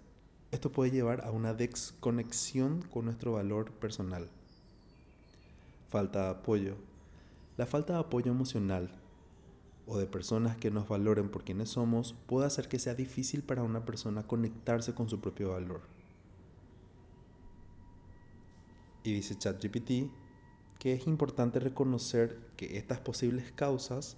Esto 0.53 0.71
puede 0.71 0.93
llevar 0.93 1.25
a 1.25 1.33
una 1.33 1.53
desconexión 1.53 2.83
con 2.83 3.07
nuestro 3.07 3.33
valor 3.33 3.73
personal. 3.73 4.29
Falta 5.89 6.27
de 6.27 6.31
apoyo. 6.31 6.77
La 7.57 7.67
falta 7.67 7.95
de 7.95 7.99
apoyo 7.99 8.31
emocional 8.31 9.00
o 9.87 9.99
de 9.99 10.07
personas 10.07 10.57
que 10.57 10.71
nos 10.71 10.89
valoren 10.89 11.29
por 11.31 11.45
quienes 11.45 11.71
somos 11.71 12.15
puede 12.27 12.47
hacer 12.47 12.69
que 12.69 12.79
sea 12.79 12.95
difícil 12.95 13.43
para 13.43 13.63
una 13.63 13.85
persona 13.85 14.23
conectarse 14.23 14.95
con 14.95 15.09
su 15.09 15.21
propio 15.21 15.51
valor. 15.51 15.83
Y 19.03 19.15
dice 19.15 19.37
ChatGPT 19.37 20.11
que 20.79 20.95
es 20.95 21.07
importante 21.07 21.61
reconocer 21.61 22.39
que 22.57 22.79
estas 22.79 23.01
posibles 23.01 23.53
causas 23.53 24.17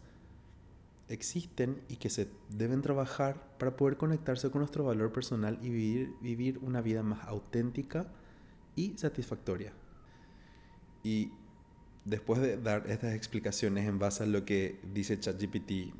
existen 1.08 1.82
y 1.88 1.96
que 1.96 2.08
se 2.08 2.28
deben 2.48 2.82
trabajar 2.82 3.56
para 3.58 3.76
poder 3.76 3.96
conectarse 3.96 4.50
con 4.50 4.60
nuestro 4.60 4.84
valor 4.84 5.12
personal 5.12 5.58
y 5.60 5.70
vivir, 5.70 6.14
vivir 6.20 6.58
una 6.62 6.80
vida 6.80 7.02
más 7.02 7.26
auténtica 7.26 8.06
y 8.76 8.96
satisfactoria. 8.96 9.72
Y 11.02 11.32
después 12.04 12.40
de 12.40 12.56
dar 12.56 12.88
estas 12.88 13.14
explicaciones 13.14 13.86
en 13.86 13.98
base 13.98 14.24
a 14.24 14.26
lo 14.26 14.44
que 14.44 14.80
dice 14.92 15.18
ChatGPT, 15.18 15.94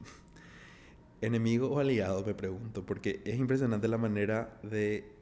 enemigo 1.20 1.68
o 1.68 1.78
aliado, 1.78 2.24
me 2.24 2.34
pregunto, 2.34 2.84
porque 2.84 3.22
es 3.24 3.38
impresionante 3.38 3.88
la 3.88 3.98
manera 3.98 4.58
de 4.62 5.12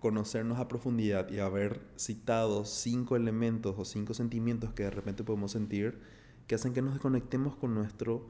conocernos 0.00 0.58
a 0.58 0.68
profundidad 0.68 1.30
y 1.30 1.40
haber 1.40 1.80
citado 1.96 2.64
cinco 2.64 3.16
elementos 3.16 3.74
o 3.78 3.84
cinco 3.84 4.14
sentimientos 4.14 4.72
que 4.72 4.84
de 4.84 4.90
repente 4.90 5.24
podemos 5.24 5.52
sentir 5.52 5.98
que 6.46 6.54
hacen 6.54 6.72
que 6.72 6.82
nos 6.82 6.94
desconectemos 6.94 7.56
con 7.56 7.74
nuestro 7.74 8.24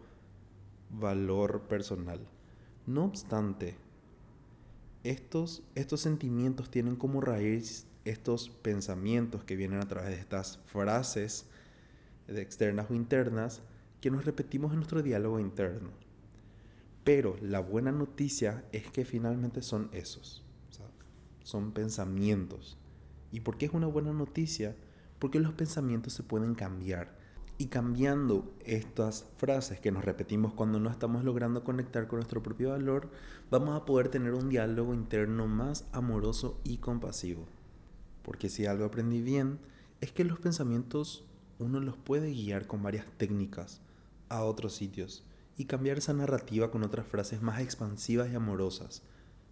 valor 0.91 1.63
personal. 1.63 2.21
No 2.87 3.05
obstante, 3.05 3.77
estos, 5.05 5.63
estos 5.75 6.01
sentimientos 6.01 6.71
tienen 6.71 6.97
como 6.97 7.21
raíz 7.21 7.87
estos 8.05 8.49
pensamientos 8.49 9.45
que 9.45 9.57
vienen 9.57 9.81
a 9.81 9.89
través 9.89 10.11
de 10.11 10.21
estas 10.21 10.59
frases 10.67 11.47
externas 12.29 12.91
o 12.91 12.95
internas 12.95 13.63
que 14.01 14.11
nos 14.11 14.25
repetimos 14.25 14.73
en 14.73 14.77
nuestro 14.77 15.03
diálogo 15.03 15.41
interno. 15.41 15.91
Pero 17.05 17.37
la 17.41 17.61
buena 17.61 17.93
noticia 17.93 18.65
es 18.73 18.91
que 18.91 19.05
finalmente 19.05 19.63
son 19.63 19.89
esos 19.93 20.47
son 21.47 21.71
pensamientos. 21.71 22.77
¿Y 23.31 23.39
por 23.39 23.57
qué 23.57 23.67
es 23.67 23.73
una 23.73 23.87
buena 23.87 24.13
noticia? 24.13 24.75
Porque 25.21 25.39
los 25.39 25.53
pensamientos 25.53 26.13
se 26.13 26.25
pueden 26.25 26.57
cambiar. 26.57 27.17
Y 27.57 27.67
cambiando 27.67 28.53
estas 28.65 29.27
frases 29.37 29.79
que 29.79 29.93
nos 29.93 30.05
repetimos 30.05 30.55
cuando 30.55 30.81
no 30.81 30.91
estamos 30.91 31.23
logrando 31.23 31.63
conectar 31.63 32.09
con 32.09 32.17
nuestro 32.17 32.43
propio 32.43 32.71
valor, 32.71 33.11
vamos 33.49 33.77
a 33.77 33.85
poder 33.85 34.09
tener 34.09 34.35
un 34.35 34.49
diálogo 34.49 34.93
interno 34.93 35.47
más 35.47 35.87
amoroso 35.93 36.61
y 36.65 36.79
compasivo. 36.79 37.47
Porque 38.25 38.49
si 38.49 38.67
algo 38.67 38.85
aprendí 38.85 39.23
bien, 39.23 39.61
es 40.01 40.11
que 40.11 40.25
los 40.25 40.41
pensamientos 40.41 41.25
uno 41.59 41.81
los 41.81 41.97
puede 41.97 42.33
guiar 42.33 42.67
con 42.67 42.83
varias 42.83 43.07
técnicas 43.17 43.81
a 44.29 44.45
otros 44.45 44.75
sitios 44.75 45.25
y 45.57 45.65
cambiar 45.65 45.99
esa 45.99 46.13
narrativa 46.13 46.71
con 46.71 46.83
otras 46.83 47.07
frases 47.07 47.41
más 47.43 47.61
expansivas 47.61 48.31
y 48.31 48.35
amorosas 48.35 49.03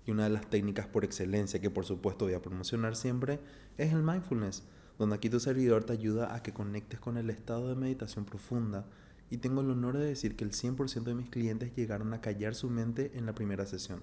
y 0.07 0.11
una 0.11 0.25
de 0.25 0.31
las 0.31 0.49
técnicas 0.49 0.87
por 0.87 1.05
excelencia 1.05 1.61
que 1.61 1.71
por 1.71 1.85
supuesto 1.85 2.27
voy 2.27 2.35
a 2.35 2.43
promocionar 2.43 2.97
siempre 2.97 3.41
es 3.79 3.93
el 3.93 4.03
mindfulness, 4.03 4.65
donde 4.99 5.17
aquí 5.17 5.31
tu 5.31 5.41
servidor 5.41 5.85
te 5.85 5.93
ayuda 5.93 6.35
a 6.35 6.43
que 6.43 6.53
conectes 6.53 7.01
con 7.01 7.17
el 7.17 7.31
estado 7.31 7.69
de 7.69 7.75
meditación 7.75 8.25
profunda. 8.25 8.87
Y 9.31 9.39
tengo 9.39 9.63
el 9.63 9.71
honor 9.71 9.97
de 9.97 10.05
decir 10.05 10.37
que 10.37 10.45
el 10.45 10.53
100% 10.53 11.05
de 11.05 11.15
mis 11.15 11.31
clientes 11.31 11.75
llegaron 11.75 12.13
a 12.13 12.21
callar 12.21 12.55
su 12.55 12.69
mente 12.69 13.13
en 13.15 13.27
la 13.27 13.35
primera 13.35 13.67
sesión 13.67 14.03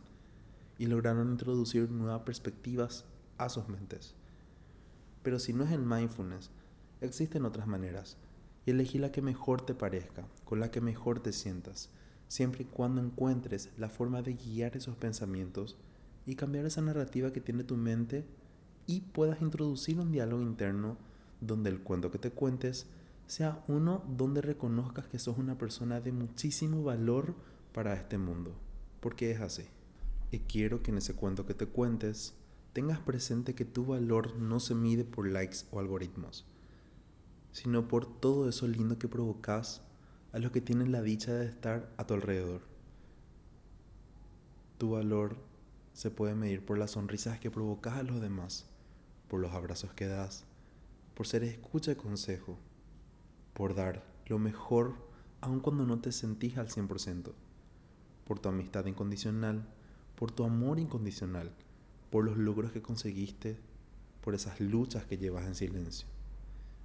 y 0.78 0.88
lograron 0.88 1.30
introducir 1.30 1.90
nuevas 1.92 2.24
perspectivas 2.24 3.06
a 3.38 3.48
sus 3.50 3.70
mentes. 3.70 4.16
Pero 5.22 5.38
si 5.38 5.54
no 5.54 5.64
es 5.64 5.72
el 5.72 5.86
mindfulness, 5.86 6.50
existen 7.02 7.46
otras 7.46 7.68
maneras 7.68 8.18
y 8.66 8.72
elegí 8.72 9.00
la 9.00 9.12
que 9.12 9.22
mejor 9.22 9.66
te 9.66 9.74
parezca, 9.74 10.28
con 10.46 10.60
la 10.60 10.72
que 10.72 10.82
mejor 10.82 11.20
te 11.20 11.34
sientas, 11.34 11.90
siempre 12.28 12.64
y 12.64 12.66
cuando 12.66 13.02
encuentres 13.02 13.70
la 13.78 13.90
forma 13.90 14.22
de 14.22 14.34
guiar 14.34 14.78
esos 14.78 14.96
pensamientos 14.96 15.78
y 16.26 16.36
cambiar 16.36 16.66
esa 16.66 16.82
narrativa 16.82 17.34
que 17.34 17.42
tiene 17.42 17.64
tu 17.64 17.76
mente 17.76 18.26
y 18.86 19.02
puedas 19.02 19.42
introducir 19.42 20.00
un 20.00 20.12
diálogo 20.12 20.42
interno 20.42 20.98
donde 21.42 21.70
el 21.70 21.82
cuento 21.82 22.12
que 22.12 22.20
te 22.20 22.32
cuentes 22.32 22.86
sea 23.26 23.64
uno 23.68 24.04
donde 24.08 24.42
reconozcas 24.42 25.08
que 25.08 25.20
sos 25.20 25.38
una 25.38 25.58
persona 25.58 26.02
de 26.02 26.12
muchísimo 26.12 26.84
valor 26.84 27.34
para 27.74 27.94
este 27.96 28.18
mundo, 28.18 28.54
porque 29.00 29.32
es 29.32 29.42
así. 29.42 29.64
Y 30.32 30.40
quiero 30.40 30.84
que 30.84 30.92
en 30.92 30.98
ese 30.98 31.16
cuento 31.16 31.46
que 31.46 31.54
te 31.54 31.66
cuentes 31.66 32.36
tengas 32.74 33.00
presente 33.00 33.56
que 33.56 33.66
tu 33.66 33.86
valor 33.86 34.36
no 34.38 34.60
se 34.60 34.76
mide 34.76 35.04
por 35.04 35.28
likes 35.28 35.60
o 35.72 35.80
algoritmos. 35.80 36.46
Sino 37.52 37.88
por 37.88 38.06
todo 38.06 38.48
eso 38.50 38.68
lindo 38.68 38.98
que 38.98 39.08
provocas 39.08 39.82
a 40.32 40.40
los 40.40 40.52
que 40.52 40.62
tienen 40.62 40.92
la 40.92 41.02
dicha 41.02 41.34
de 41.34 41.46
estar 41.46 41.94
a 41.98 42.06
tu 42.06 42.14
alrededor. 42.14 42.62
Tu 44.78 44.92
valor 44.92 45.38
se 45.94 46.10
puede 46.10 46.36
medir 46.36 46.66
por 46.66 46.78
las 46.78 46.92
sonrisas 46.92 47.40
que 47.40 47.52
provocas 47.52 47.96
a 47.96 48.04
los 48.04 48.22
demás, 48.22 48.66
por 49.28 49.40
los 49.40 49.52
abrazos 49.52 49.94
que 49.94 50.08
das, 50.08 50.46
por 51.16 51.28
ser 51.28 51.44
escucha 51.44 51.92
y 51.92 51.96
consejo, 51.96 52.58
por 53.54 53.76
dar 53.76 54.04
lo 54.28 54.40
mejor 54.40 54.96
aun 55.42 55.60
cuando 55.60 55.86
no 55.86 56.00
te 56.00 56.12
sentís 56.12 56.58
al 56.58 56.70
100%, 56.70 57.34
por 58.26 58.40
tu 58.40 58.50
amistad 58.50 58.86
incondicional, 58.86 59.68
por 60.16 60.32
tu 60.32 60.44
amor 60.44 60.80
incondicional, 60.80 61.52
por 62.10 62.24
los 62.24 62.38
logros 62.38 62.72
que 62.72 62.82
conseguiste, 62.82 63.58
por 64.22 64.36
esas 64.36 64.60
luchas 64.60 65.06
que 65.06 65.18
llevas 65.18 65.48
en 65.48 65.56
silencio, 65.56 66.08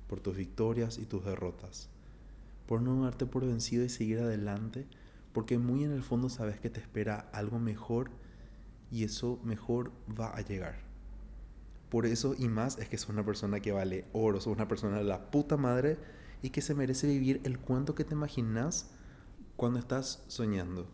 por 0.06 0.20
tus 0.20 0.36
victorias 0.36 0.98
y 0.98 1.06
tus 1.06 1.24
derrotas, 1.24 1.88
por 2.66 2.82
no 2.82 3.04
darte 3.04 3.26
por 3.26 3.46
vencido 3.46 3.84
y 3.84 3.88
seguir 3.88 4.18
adelante, 4.18 4.86
porque 5.32 5.58
muy 5.58 5.84
en 5.84 5.92
el 5.92 6.02
fondo 6.02 6.28
sabes 6.28 6.60
que 6.60 6.70
te 6.70 6.80
espera 6.80 7.28
algo 7.32 7.58
mejor 7.58 8.10
y 8.90 9.04
eso 9.04 9.40
mejor 9.44 9.92
va 10.18 10.36
a 10.36 10.40
llegar. 10.40 10.76
Por 11.90 12.06
eso 12.06 12.34
y 12.36 12.48
más 12.48 12.78
es 12.78 12.88
que 12.88 12.98
sos 12.98 13.10
una 13.10 13.24
persona 13.24 13.60
que 13.60 13.72
vale 13.72 14.06
oro, 14.12 14.40
sos 14.40 14.54
una 14.54 14.68
persona 14.68 14.98
de 14.98 15.04
la 15.04 15.30
puta 15.30 15.56
madre 15.56 15.98
y 16.42 16.50
que 16.50 16.62
se 16.62 16.74
merece 16.74 17.06
vivir 17.06 17.40
el 17.44 17.58
cuento 17.58 17.94
que 17.94 18.04
te 18.04 18.14
imaginas 18.14 18.90
cuando 19.56 19.78
estás 19.78 20.24
soñando. 20.28 20.88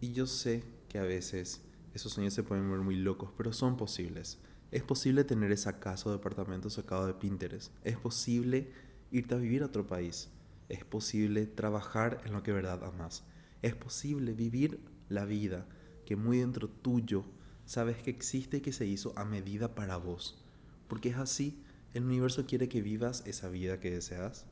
Y 0.00 0.12
yo 0.12 0.26
sé 0.26 0.64
que 0.88 0.98
a 0.98 1.02
veces 1.02 1.62
esos 1.94 2.12
sueños 2.12 2.34
se 2.34 2.42
pueden 2.42 2.70
ver 2.70 2.80
muy 2.80 2.96
locos, 2.96 3.30
pero 3.36 3.52
son 3.52 3.76
posibles. 3.76 4.38
Es 4.74 4.82
posible 4.82 5.22
tener 5.22 5.52
esa 5.52 5.78
casa 5.78 6.08
o 6.08 6.12
departamento 6.12 6.68
sacado 6.68 7.06
de 7.06 7.14
Pinterest. 7.14 7.70
Es 7.84 7.96
posible 7.96 8.72
irte 9.12 9.36
a 9.36 9.38
vivir 9.38 9.62
a 9.62 9.66
otro 9.66 9.86
país. 9.86 10.30
Es 10.68 10.84
posible 10.84 11.46
trabajar 11.46 12.20
en 12.24 12.32
lo 12.32 12.42
que 12.42 12.50
verdad 12.50 12.82
amas. 12.82 13.22
Es 13.62 13.76
posible 13.76 14.32
vivir 14.32 14.80
la 15.08 15.26
vida 15.26 15.68
que 16.04 16.16
muy 16.16 16.38
dentro 16.38 16.68
tuyo 16.68 17.24
sabes 17.64 17.98
que 17.98 18.10
existe 18.10 18.56
y 18.56 18.60
que 18.62 18.72
se 18.72 18.84
hizo 18.84 19.12
a 19.16 19.24
medida 19.24 19.76
para 19.76 19.96
vos. 19.96 20.42
Porque 20.88 21.10
es 21.10 21.18
así, 21.18 21.62
el 21.92 22.02
universo 22.02 22.44
quiere 22.44 22.68
que 22.68 22.82
vivas 22.82 23.22
esa 23.28 23.48
vida 23.48 23.78
que 23.78 23.92
deseas 23.92 24.44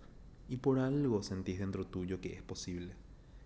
y 0.49 0.59
por 0.59 0.79
algo 0.79 1.25
sentís 1.25 1.59
dentro 1.59 1.85
tuyo 1.85 2.21
que 2.21 2.33
es 2.33 2.43
posible. 2.43 2.95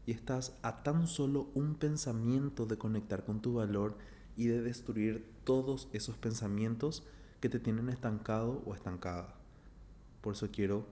Y 0.04 0.12
estás 0.12 0.58
a 0.60 0.82
tan 0.82 1.06
solo 1.06 1.48
un 1.54 1.76
pensamiento 1.76 2.66
de 2.66 2.76
conectar 2.76 3.24
con 3.24 3.40
tu 3.40 3.54
valor 3.54 3.96
y 4.36 4.46
de 4.46 4.62
destruir 4.62 5.26
todos 5.44 5.88
esos 5.92 6.16
pensamientos 6.16 7.04
que 7.40 7.48
te 7.48 7.58
tienen 7.58 7.88
estancado 7.88 8.62
o 8.66 8.74
estancada. 8.74 9.34
Por 10.20 10.34
eso 10.34 10.50
quiero 10.50 10.86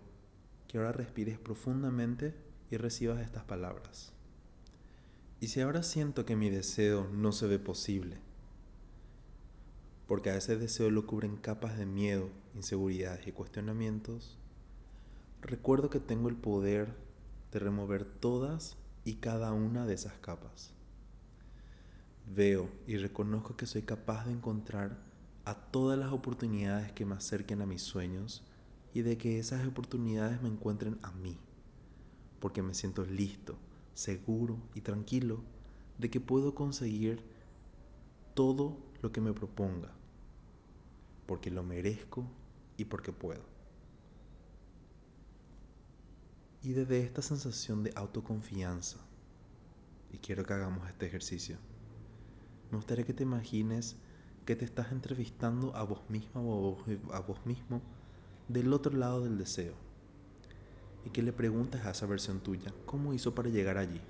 que 0.68 0.78
ahora 0.78 0.92
respires 0.92 1.38
profundamente 1.38 2.34
y 2.70 2.76
recibas 2.76 3.20
estas 3.20 3.44
palabras. 3.44 4.12
Y 5.40 5.48
si 5.48 5.60
ahora 5.60 5.82
siento 5.82 6.24
que 6.24 6.36
mi 6.36 6.50
deseo 6.50 7.08
no 7.12 7.32
se 7.32 7.46
ve 7.46 7.58
posible, 7.58 8.18
porque 10.06 10.30
a 10.30 10.36
ese 10.36 10.56
deseo 10.56 10.90
lo 10.90 11.06
cubren 11.06 11.36
capas 11.36 11.78
de 11.78 11.86
miedo, 11.86 12.28
inseguridades 12.54 13.26
y 13.26 13.32
cuestionamientos, 13.32 14.38
recuerdo 15.42 15.90
que 15.90 16.00
tengo 16.00 16.28
el 16.28 16.36
poder 16.36 16.94
de 17.52 17.58
remover 17.58 18.04
todas 18.04 18.76
y 19.04 19.14
cada 19.14 19.52
una 19.52 19.86
de 19.86 19.94
esas 19.94 20.14
capas. 20.14 20.73
Veo 22.26 22.70
y 22.86 22.96
reconozco 22.96 23.56
que 23.56 23.66
soy 23.66 23.82
capaz 23.82 24.24
de 24.26 24.32
encontrar 24.32 24.98
a 25.44 25.54
todas 25.54 25.98
las 25.98 26.12
oportunidades 26.12 26.92
que 26.92 27.04
me 27.04 27.14
acerquen 27.14 27.60
a 27.60 27.66
mis 27.66 27.82
sueños 27.82 28.42
y 28.94 29.02
de 29.02 29.18
que 29.18 29.38
esas 29.38 29.66
oportunidades 29.66 30.40
me 30.40 30.48
encuentren 30.48 30.98
a 31.02 31.12
mí, 31.12 31.36
porque 32.40 32.62
me 32.62 32.74
siento 32.74 33.04
listo 33.04 33.58
seguro 33.94 34.58
y 34.74 34.80
tranquilo 34.80 35.40
de 35.98 36.10
que 36.10 36.20
puedo 36.20 36.54
conseguir 36.54 37.22
todo 38.34 38.76
lo 39.02 39.12
que 39.12 39.20
me 39.20 39.32
proponga, 39.32 39.92
porque 41.26 41.50
lo 41.50 41.62
merezco 41.62 42.26
y 42.76 42.86
porque 42.86 43.12
puedo. 43.12 43.44
Y 46.62 46.72
desde 46.72 47.02
esta 47.02 47.22
sensación 47.22 47.82
de 47.84 47.92
autoconfianza, 47.94 48.98
y 50.10 50.18
quiero 50.18 50.44
que 50.44 50.54
hagamos 50.54 50.88
este 50.88 51.06
ejercicio, 51.06 51.58
me 52.74 52.78
gustaría 52.78 53.04
que 53.04 53.14
te 53.14 53.22
imagines 53.22 53.94
que 54.44 54.56
te 54.56 54.64
estás 54.64 54.90
entrevistando 54.90 55.76
a 55.76 55.84
vos 55.84 56.00
misma 56.08 56.40
o 56.40 56.76
a 57.12 57.20
vos 57.20 57.46
mismo 57.46 57.80
del 58.48 58.72
otro 58.72 58.96
lado 58.96 59.22
del 59.22 59.38
deseo 59.38 59.74
y 61.04 61.10
que 61.10 61.22
le 61.22 61.32
preguntes 61.32 61.82
a 61.82 61.92
esa 61.92 62.06
versión 62.06 62.40
tuya 62.40 62.74
cómo 62.84 63.14
hizo 63.14 63.32
para 63.32 63.48
llegar 63.48 63.78
allí. 63.78 64.00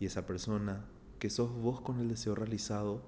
Y 0.00 0.06
esa 0.06 0.26
persona, 0.26 0.84
que 1.20 1.30
sos 1.30 1.52
vos 1.54 1.80
con 1.80 2.00
el 2.00 2.08
deseo 2.08 2.34
realizado, 2.34 3.02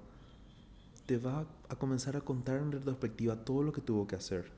te 1.05 1.17
va 1.17 1.45
a 1.67 1.75
comenzar 1.75 2.15
a 2.15 2.21
contar 2.21 2.61
en 2.61 2.71
retrospectiva 2.71 3.43
todo 3.43 3.63
lo 3.63 3.73
que 3.73 3.81
tuvo 3.81 4.07
que 4.07 4.15
hacer. 4.15 4.49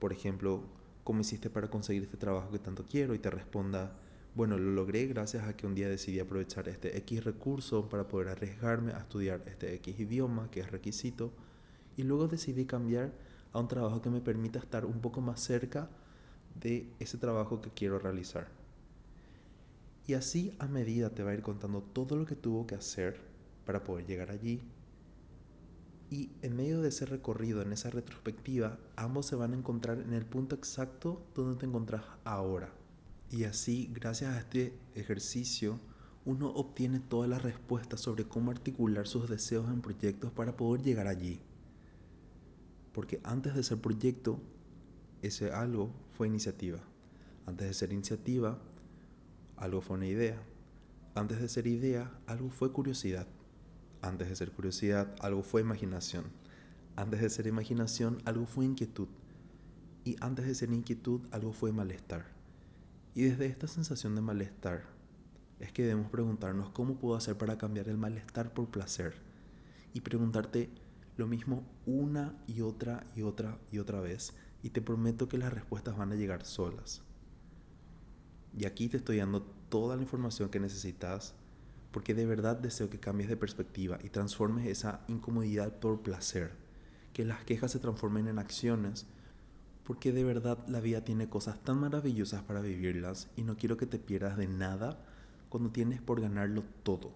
Por 0.00 0.12
ejemplo, 0.12 0.64
cómo 1.04 1.20
hiciste 1.20 1.50
para 1.50 1.70
conseguir 1.70 2.02
este 2.02 2.16
trabajo 2.16 2.50
que 2.50 2.58
tanto 2.58 2.84
quiero 2.84 3.14
y 3.14 3.20
te 3.20 3.30
responda, 3.30 3.96
bueno, 4.34 4.58
lo 4.58 4.72
logré 4.72 5.06
gracias 5.06 5.46
a 5.46 5.56
que 5.56 5.66
un 5.66 5.76
día 5.76 5.88
decidí 5.88 6.18
aprovechar 6.18 6.68
este 6.68 6.96
X 6.98 7.22
recurso 7.22 7.88
para 7.88 8.08
poder 8.08 8.28
arriesgarme 8.28 8.92
a 8.92 8.98
estudiar 8.98 9.42
este 9.46 9.74
X 9.74 10.00
idioma 10.00 10.50
que 10.50 10.60
es 10.60 10.70
requisito 10.72 11.32
y 11.96 12.02
luego 12.02 12.26
decidí 12.26 12.66
cambiar 12.66 13.12
a 13.52 13.60
un 13.60 13.68
trabajo 13.68 14.02
que 14.02 14.10
me 14.10 14.20
permita 14.20 14.58
estar 14.58 14.84
un 14.84 15.00
poco 15.00 15.20
más 15.20 15.40
cerca 15.40 15.88
de 16.60 16.92
ese 16.98 17.16
trabajo 17.16 17.60
que 17.60 17.70
quiero 17.70 18.00
realizar. 18.00 18.48
Y 20.06 20.14
así 20.14 20.54
a 20.58 20.66
medida 20.66 21.10
te 21.10 21.22
va 21.22 21.30
a 21.30 21.34
ir 21.34 21.42
contando 21.42 21.80
todo 21.80 22.16
lo 22.16 22.26
que 22.26 22.34
tuvo 22.34 22.66
que 22.66 22.74
hacer 22.74 23.20
para 23.64 23.84
poder 23.84 24.06
llegar 24.06 24.32
allí. 24.32 24.60
Y 26.10 26.30
en 26.42 26.56
medio 26.56 26.82
de 26.82 26.88
ese 26.88 27.06
recorrido, 27.06 27.62
en 27.62 27.72
esa 27.72 27.90
retrospectiva, 27.90 28.78
ambos 28.96 29.26
se 29.26 29.36
van 29.36 29.52
a 29.52 29.56
encontrar 29.56 30.00
en 30.00 30.12
el 30.12 30.26
punto 30.26 30.56
exacto 30.56 31.24
donde 31.34 31.58
te 31.58 31.66
encontrás 31.66 32.02
ahora. 32.24 32.83
Y 33.34 33.42
así, 33.42 33.90
gracias 33.92 34.32
a 34.32 34.38
este 34.38 34.78
ejercicio, 34.94 35.80
uno 36.24 36.50
obtiene 36.50 37.00
todas 37.00 37.28
las 37.28 37.42
respuestas 37.42 38.00
sobre 38.00 38.28
cómo 38.28 38.52
articular 38.52 39.08
sus 39.08 39.28
deseos 39.28 39.68
en 39.70 39.80
proyectos 39.82 40.30
para 40.30 40.56
poder 40.56 40.82
llegar 40.82 41.08
allí. 41.08 41.40
Porque 42.92 43.20
antes 43.24 43.56
de 43.56 43.64
ser 43.64 43.80
proyecto, 43.80 44.38
ese 45.20 45.50
algo 45.50 45.90
fue 46.16 46.28
iniciativa. 46.28 46.78
Antes 47.44 47.66
de 47.66 47.74
ser 47.74 47.92
iniciativa, 47.92 48.56
algo 49.56 49.80
fue 49.80 49.96
una 49.96 50.06
idea. 50.06 50.40
Antes 51.16 51.40
de 51.40 51.48
ser 51.48 51.66
idea, 51.66 52.16
algo 52.28 52.50
fue 52.50 52.70
curiosidad. 52.70 53.26
Antes 54.00 54.28
de 54.28 54.36
ser 54.36 54.52
curiosidad, 54.52 55.12
algo 55.18 55.42
fue 55.42 55.60
imaginación. 55.60 56.26
Antes 56.94 57.20
de 57.20 57.30
ser 57.30 57.48
imaginación, 57.48 58.22
algo 58.26 58.46
fue 58.46 58.64
inquietud. 58.64 59.08
Y 60.04 60.14
antes 60.20 60.46
de 60.46 60.54
ser 60.54 60.72
inquietud, 60.72 61.22
algo 61.32 61.52
fue 61.52 61.72
malestar. 61.72 62.33
Y 63.14 63.22
desde 63.22 63.46
esta 63.46 63.68
sensación 63.68 64.14
de 64.16 64.20
malestar 64.20 64.82
es 65.60 65.72
que 65.72 65.82
debemos 65.82 66.10
preguntarnos 66.10 66.70
cómo 66.70 66.96
puedo 66.96 67.16
hacer 67.16 67.38
para 67.38 67.56
cambiar 67.56 67.88
el 67.88 67.96
malestar 67.96 68.52
por 68.52 68.68
placer. 68.68 69.14
Y 69.92 70.00
preguntarte 70.00 70.70
lo 71.16 71.28
mismo 71.28 71.64
una 71.86 72.34
y 72.48 72.60
otra 72.62 73.04
y 73.14 73.22
otra 73.22 73.58
y 73.70 73.78
otra 73.78 74.00
vez 74.00 74.34
y 74.62 74.70
te 74.70 74.82
prometo 74.82 75.28
que 75.28 75.38
las 75.38 75.52
respuestas 75.52 75.96
van 75.96 76.10
a 76.10 76.16
llegar 76.16 76.44
solas. 76.44 77.02
Y 78.56 78.64
aquí 78.64 78.88
te 78.88 78.96
estoy 78.96 79.18
dando 79.18 79.42
toda 79.42 79.94
la 79.94 80.02
información 80.02 80.48
que 80.48 80.58
necesitas 80.58 81.34
porque 81.92 82.14
de 82.14 82.26
verdad 82.26 82.56
deseo 82.56 82.90
que 82.90 82.98
cambies 82.98 83.28
de 83.28 83.36
perspectiva 83.36 83.98
y 84.02 84.08
transformes 84.08 84.66
esa 84.66 85.04
incomodidad 85.06 85.78
por 85.78 86.02
placer, 86.02 86.50
que 87.12 87.24
las 87.24 87.44
quejas 87.44 87.70
se 87.70 87.78
transformen 87.78 88.26
en 88.26 88.40
acciones, 88.40 89.06
porque 89.84 90.12
de 90.12 90.24
verdad 90.24 90.58
la 90.66 90.80
vida 90.80 91.04
tiene 91.04 91.28
cosas 91.28 91.62
tan 91.62 91.78
maravillosas 91.78 92.42
para 92.42 92.60
vivirlas 92.60 93.28
y 93.36 93.42
no 93.42 93.56
quiero 93.56 93.76
que 93.76 93.86
te 93.86 93.98
pierdas 93.98 94.36
de 94.36 94.48
nada 94.48 94.98
cuando 95.50 95.70
tienes 95.70 96.00
por 96.00 96.20
ganarlo 96.20 96.64
todo. 96.82 97.12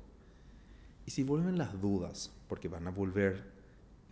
Y 1.06 1.10
si 1.10 1.22
vuelven 1.22 1.56
las 1.56 1.80
dudas, 1.80 2.30
porque 2.48 2.68
van 2.68 2.86
a 2.86 2.90
volver 2.90 3.44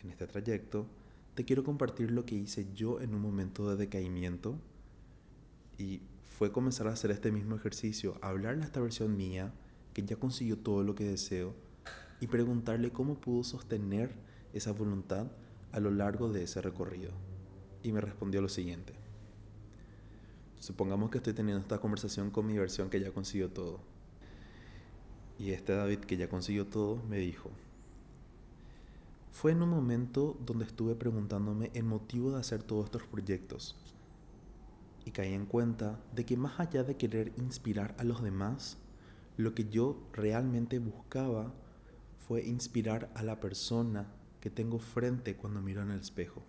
en 0.03 0.11
este 0.11 0.27
trayecto, 0.27 0.87
te 1.35 1.45
quiero 1.45 1.65
compartir 1.65 2.11
lo 2.11 2.25
que 2.25 2.35
hice 2.35 2.67
yo 2.75 3.01
en 3.03 3.15
un 3.15 3.21
momento 3.21 3.69
de 3.69 3.77
decaimiento 3.77 4.59
y 5.79 6.01
fue 6.25 6.51
comenzar 6.51 6.89
a 6.89 6.93
hacer 6.93 7.11
este 7.11 7.31
mismo 7.31 7.57
ejercicio, 7.57 8.17
hablarle 8.23 8.63
a 8.63 8.67
esta 8.67 8.81
versión 8.81 9.17
mía 9.17 9.53
que 9.93 10.03
ya 10.03 10.17
consiguió 10.17 10.57
todo 10.59 10.83
lo 10.83 10.95
que 10.95 11.05
deseo 11.05 11.55
y 12.21 12.27
preguntarle 12.27 12.91
cómo 12.91 13.21
pudo 13.21 13.45
sostener 13.45 14.15
esa 14.55 14.73
voluntad 14.73 15.27
a 15.73 15.81
lo 15.81 15.91
largo 15.91 16.31
de 16.33 16.45
ese 16.45 16.63
recorrido. 16.63 17.11
Y 17.87 17.93
me 17.93 18.01
respondió 18.01 18.43
lo 18.43 18.49
siguiente. 18.49 18.95
Supongamos 20.59 21.09
que 21.09 21.19
estoy 21.19 21.35
teniendo 21.35 21.63
esta 21.63 21.79
conversación 21.79 22.33
con 22.33 22.45
mi 22.45 22.59
versión 22.59 22.91
que 22.91 22.99
ya 22.99 23.13
consiguió 23.13 23.49
todo. 23.49 23.79
Y 25.39 25.53
este 25.53 25.73
David 25.73 26.01
que 26.01 26.17
ya 26.17 26.29
consiguió 26.29 26.67
todo 26.67 27.01
me 27.09 27.19
dijo, 27.19 27.49
fue 29.31 29.53
en 29.53 29.63
un 29.63 29.69
momento 29.71 30.37
donde 30.45 30.65
estuve 30.65 30.97
preguntándome 30.97 31.71
el 31.75 31.85
motivo 31.85 32.33
de 32.33 32.41
hacer 32.41 32.65
todos 32.65 32.87
estos 32.87 33.05
proyectos. 33.05 33.77
Y 35.05 35.13
caí 35.13 35.33
en 35.33 35.47
cuenta 35.47 36.01
de 36.13 36.27
que 36.27 36.37
más 36.37 36.59
allá 36.59 36.83
de 36.83 36.97
querer 36.97 37.35
inspirar 37.37 37.95
a 38.01 38.03
los 38.03 38.21
demás, 38.21 38.79
lo 39.37 39.55
que 39.55 39.69
yo 39.69 39.97
realmente 40.13 40.81
buscaba 40.81 41.55
fue 42.27 42.45
inspirar 42.45 43.13
a 43.15 43.23
la 43.23 43.39
persona 43.39 44.09
que 44.41 44.51
tengo 44.51 44.81
frente 44.81 45.37
cuando 45.37 45.63
miro 45.63 45.83
en 45.83 45.93
el 45.93 46.01
espejo. 46.01 46.43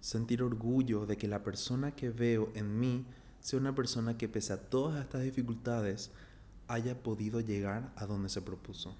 Sentir 0.00 0.42
orgullo 0.42 1.06
de 1.06 1.16
que 1.16 1.28
la 1.28 1.42
persona 1.42 1.94
que 1.94 2.10
veo 2.10 2.50
en 2.54 2.78
mí 2.78 3.06
sea 3.40 3.58
una 3.58 3.74
persona 3.74 4.16
que 4.16 4.28
pese 4.28 4.52
a 4.52 4.68
todas 4.68 5.00
estas 5.00 5.22
dificultades 5.22 6.10
haya 6.68 7.02
podido 7.02 7.40
llegar 7.40 7.92
a 7.96 8.06
donde 8.06 8.28
se 8.28 8.42
propuso. 8.42 8.96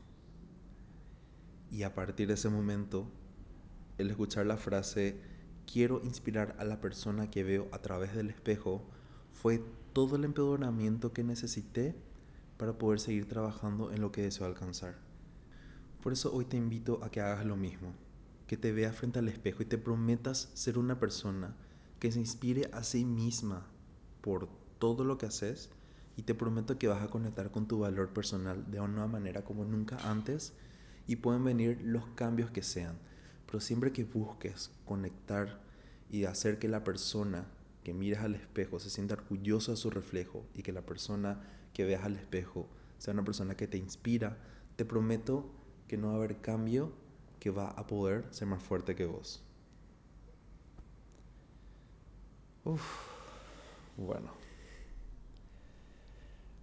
Y 1.71 1.85
a 1.85 1.95
partir 1.95 2.29
de 2.29 2.35
ese 2.35 2.49
momento, 2.49 3.09
el 3.97 4.11
escuchar 4.11 4.47
la 4.47 4.57
frase, 4.57 5.21
quiero 5.71 6.01
inspirar 6.03 6.57
a 6.59 6.65
la 6.65 6.81
persona 6.81 7.31
que 7.31 7.45
veo 7.45 7.69
a 7.71 7.79
través 7.79 8.15
del 8.15 8.31
espejo, 8.31 8.83
fue 9.33 9.63
todo 9.93 10.17
el 10.17 10.25
empeoramiento 10.25 11.13
que 11.13 11.23
necesité 11.23 11.95
para 12.57 12.77
poder 12.77 13.01
seguir 13.01 13.29
trabajando 13.29 13.93
en 13.93 14.01
lo 14.01 14.11
que 14.11 14.23
deseo 14.23 14.47
alcanzar. 14.47 14.99
Por 16.03 16.13
eso 16.13 16.33
hoy 16.35 16.45
te 16.45 16.57
invito 16.57 17.03
a 17.05 17.11
que 17.11 17.21
hagas 17.21 17.47
lo 17.47 17.57
mismo, 17.57 17.95
que 18.51 18.57
te 18.57 18.73
veas 18.73 18.97
frente 18.97 19.21
al 19.21 19.29
espejo 19.29 19.63
y 19.63 19.67
te 19.67 19.79
prometas 19.79 20.51
ser 20.55 20.77
una 20.77 20.99
persona 20.99 21.55
que 22.01 22.11
se 22.11 22.19
inspire 22.19 22.69
a 22.73 22.83
sí 22.83 23.05
misma 23.05 23.65
por 24.23 24.49
todo 24.81 25.05
lo 25.05 25.19
que 25.19 25.27
haces 25.27 25.71
y 26.17 26.23
te 26.23 26.35
prometo 26.35 26.77
que 26.77 26.89
vas 26.89 27.01
a 27.01 27.11
conectar 27.11 27.53
con 27.53 27.69
tu 27.69 27.79
valor 27.79 28.09
personal 28.09 28.69
de 28.69 28.81
una 28.81 29.07
manera 29.07 29.45
como 29.45 29.65
nunca 29.65 29.99
antes 29.99 30.53
y 31.07 31.15
pueden 31.15 31.45
venir 31.45 31.81
los 31.85 32.05
cambios 32.17 32.51
que 32.51 32.65
sean. 32.65 32.99
Pero 33.47 33.61
siempre 33.61 33.93
que 33.93 34.03
busques 34.03 34.73
conectar 34.85 35.61
y 36.11 36.25
hacer 36.25 36.59
que 36.59 36.67
la 36.67 36.83
persona 36.83 37.47
que 37.85 37.95
mires 37.95 38.19
al 38.19 38.35
espejo 38.35 38.81
se 38.81 38.91
sienta 38.91 39.15
orgullosa 39.15 39.71
de 39.71 39.77
su 39.77 39.91
reflejo 39.91 40.45
y 40.57 40.65
que 40.65 40.73
la 40.73 40.83
persona 40.83 41.41
que 41.73 41.85
veas 41.85 42.03
al 42.03 42.17
espejo 42.17 42.69
sea 42.99 43.15
una 43.15 43.25
persona 43.25 43.55
que 43.55 43.69
te 43.69 43.79
inspira, 43.79 44.39
te 44.75 44.85
prometo 44.85 45.49
que 45.87 45.97
no 45.97 46.09
va 46.09 46.15
a 46.15 46.17
haber 46.17 46.41
cambio 46.41 46.93
que 47.41 47.51
va 47.51 47.71
a 47.71 47.87
poder 47.87 48.25
ser 48.31 48.47
más 48.47 48.63
fuerte 48.63 48.95
que 48.95 49.07
vos. 49.07 49.43
Uf, 52.65 52.83
bueno 53.97 54.41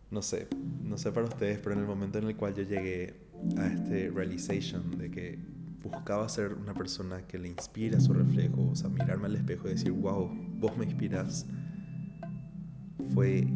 no 0.09 0.21
sé, 0.21 0.47
no 0.83 0.97
sé 0.97 1.11
para 1.11 1.27
ustedes, 1.27 1.59
pero 1.59 1.73
en 1.73 1.79
el 1.79 1.85
momento 1.85 2.17
en 2.17 2.27
el 2.27 2.35
cual 2.35 2.55
yo 2.55 2.63
llegué 2.63 3.13
a 3.57 3.67
este 3.67 4.09
realization 4.09 4.97
de 4.97 5.11
que 5.11 5.37
buscaba 5.83 6.27
ser 6.29 6.53
una 6.53 6.73
persona 6.73 7.27
que 7.27 7.37
le 7.37 7.49
inspira 7.49 7.99
su 7.99 8.13
reflejo, 8.13 8.69
o 8.71 8.75
sea, 8.75 8.89
mirarme 8.89 9.25
al 9.25 9.35
espejo 9.35 9.67
y 9.67 9.71
decir, 9.71 9.91
wow, 9.91 10.29
vos 10.59 10.77
me 10.77 10.85
inspiras, 10.85 11.45
fue 13.13 13.47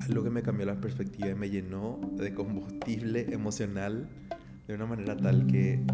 algo 0.00 0.22
que 0.22 0.30
me 0.30 0.42
cambió 0.42 0.66
la 0.66 0.80
perspectiva 0.80 1.28
y 1.30 1.34
me 1.34 1.50
llenó 1.50 1.98
de 2.12 2.32
combustible 2.32 3.26
emocional 3.32 4.08
de 4.68 4.74
una 4.74 4.86
manera 4.86 5.16
tal 5.16 5.46
que 5.46 5.84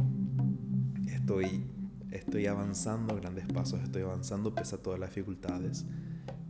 estoy, 1.24 1.64
estoy 2.10 2.46
avanzando 2.46 3.14
a 3.14 3.16
grandes 3.16 3.46
pasos, 3.46 3.80
estoy 3.82 4.02
avanzando 4.02 4.54
pese 4.54 4.76
a 4.76 4.78
todas 4.78 5.00
las 5.00 5.08
dificultades 5.08 5.86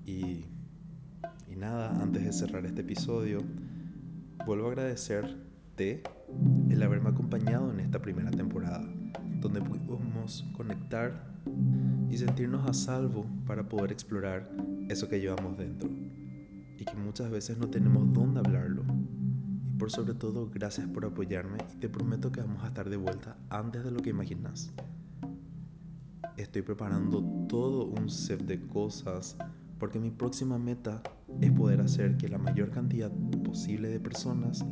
y 0.05 0.45
y 1.55 1.57
nada, 1.57 2.03
antes 2.03 2.25
de 2.25 2.33
cerrar 2.33 2.67
este 2.67 2.81
episodio, 2.81 3.41
vuelvo 4.45 4.67
a 4.67 4.71
agradecerte 4.71 6.03
el 6.69 6.83
haberme 6.83 7.11
acompañado 7.11 7.71
en 7.71 7.79
esta 7.79 8.03
primera 8.03 8.33
temporada, 8.33 8.85
donde 9.41 9.61
pudimos 9.61 10.45
conectar 10.57 11.33
y 12.11 12.17
sentirnos 12.17 12.69
a 12.69 12.75
salvo 12.75 13.25
para 13.47 13.69
poder 13.69 13.93
explorar 13.93 14.51
eso 14.89 15.09
que 15.09 15.21
llevamos 15.21 15.57
dentro 15.57 15.89
y 16.77 16.85
que 16.85 16.97
muchas 16.97 17.31
veces 17.31 17.57
no 17.57 17.69
tenemos 17.69 18.13
dónde 18.13 18.41
hablarlo. 18.41 18.74
Por 19.79 19.91
sobre 19.91 20.15
todo, 20.15 20.49
gracias 20.53 20.87
por 20.89 21.05
apoyarme 21.05 21.59
y 21.75 21.79
te 21.79 21.89
prometo 21.89 22.31
que 22.31 22.41
vamos 22.41 22.63
a 22.63 22.69
estar 22.69 22.89
de 22.89 22.97
vuelta 22.97 23.37
antes 23.51 23.85
de 23.85 23.91
lo 23.91 24.01
que 24.01 24.11
imaginas. 24.11 24.73
Estoy 26.37 26.63
preparando 26.63 27.23
todo 27.49 27.85
un 27.87 28.09
set 28.09 28.41
de 28.43 28.61
cosas 28.67 29.37
porque 29.79 29.99
mi 29.99 30.11
próxima 30.11 30.59
meta 30.59 31.03
es 31.41 31.51
poder 31.51 31.81
hacer 31.81 32.17
que 32.17 32.29
la 32.29 32.39
mayor 32.39 32.71
cantidad 32.71 33.11
posible 33.45 33.89
de 33.89 33.99
personas 33.99 34.65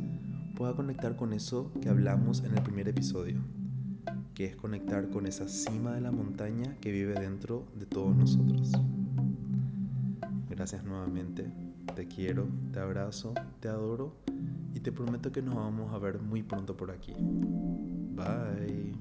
pueda 0.55 0.73
conectar 0.75 1.15
con 1.15 1.33
eso 1.33 1.71
que 1.81 1.89
hablamos 1.89 2.43
en 2.43 2.57
el 2.57 2.63
primer 2.63 2.87
episodio, 2.87 3.41
que 4.33 4.45
es 4.45 4.55
conectar 4.55 5.09
con 5.09 5.25
esa 5.25 5.49
cima 5.49 5.93
de 5.93 6.01
la 6.01 6.11
montaña 6.11 6.77
que 6.79 6.91
vive 6.91 7.13
dentro 7.19 7.65
de 7.77 7.85
todos 7.85 8.15
nosotros. 8.15 8.71
Gracias 10.49 10.83
nuevamente, 10.85 11.51
te 11.95 12.07
quiero, 12.07 12.47
te 12.71 12.79
abrazo, 12.79 13.33
te 13.59 13.67
adoro 13.67 14.15
y 14.73 14.79
te 14.79 14.91
prometo 14.91 15.31
que 15.31 15.41
nos 15.41 15.55
vamos 15.55 15.93
a 15.93 15.97
ver 15.99 16.19
muy 16.19 16.43
pronto 16.43 16.75
por 16.75 16.91
aquí. 16.91 17.13
Bye. 17.17 18.92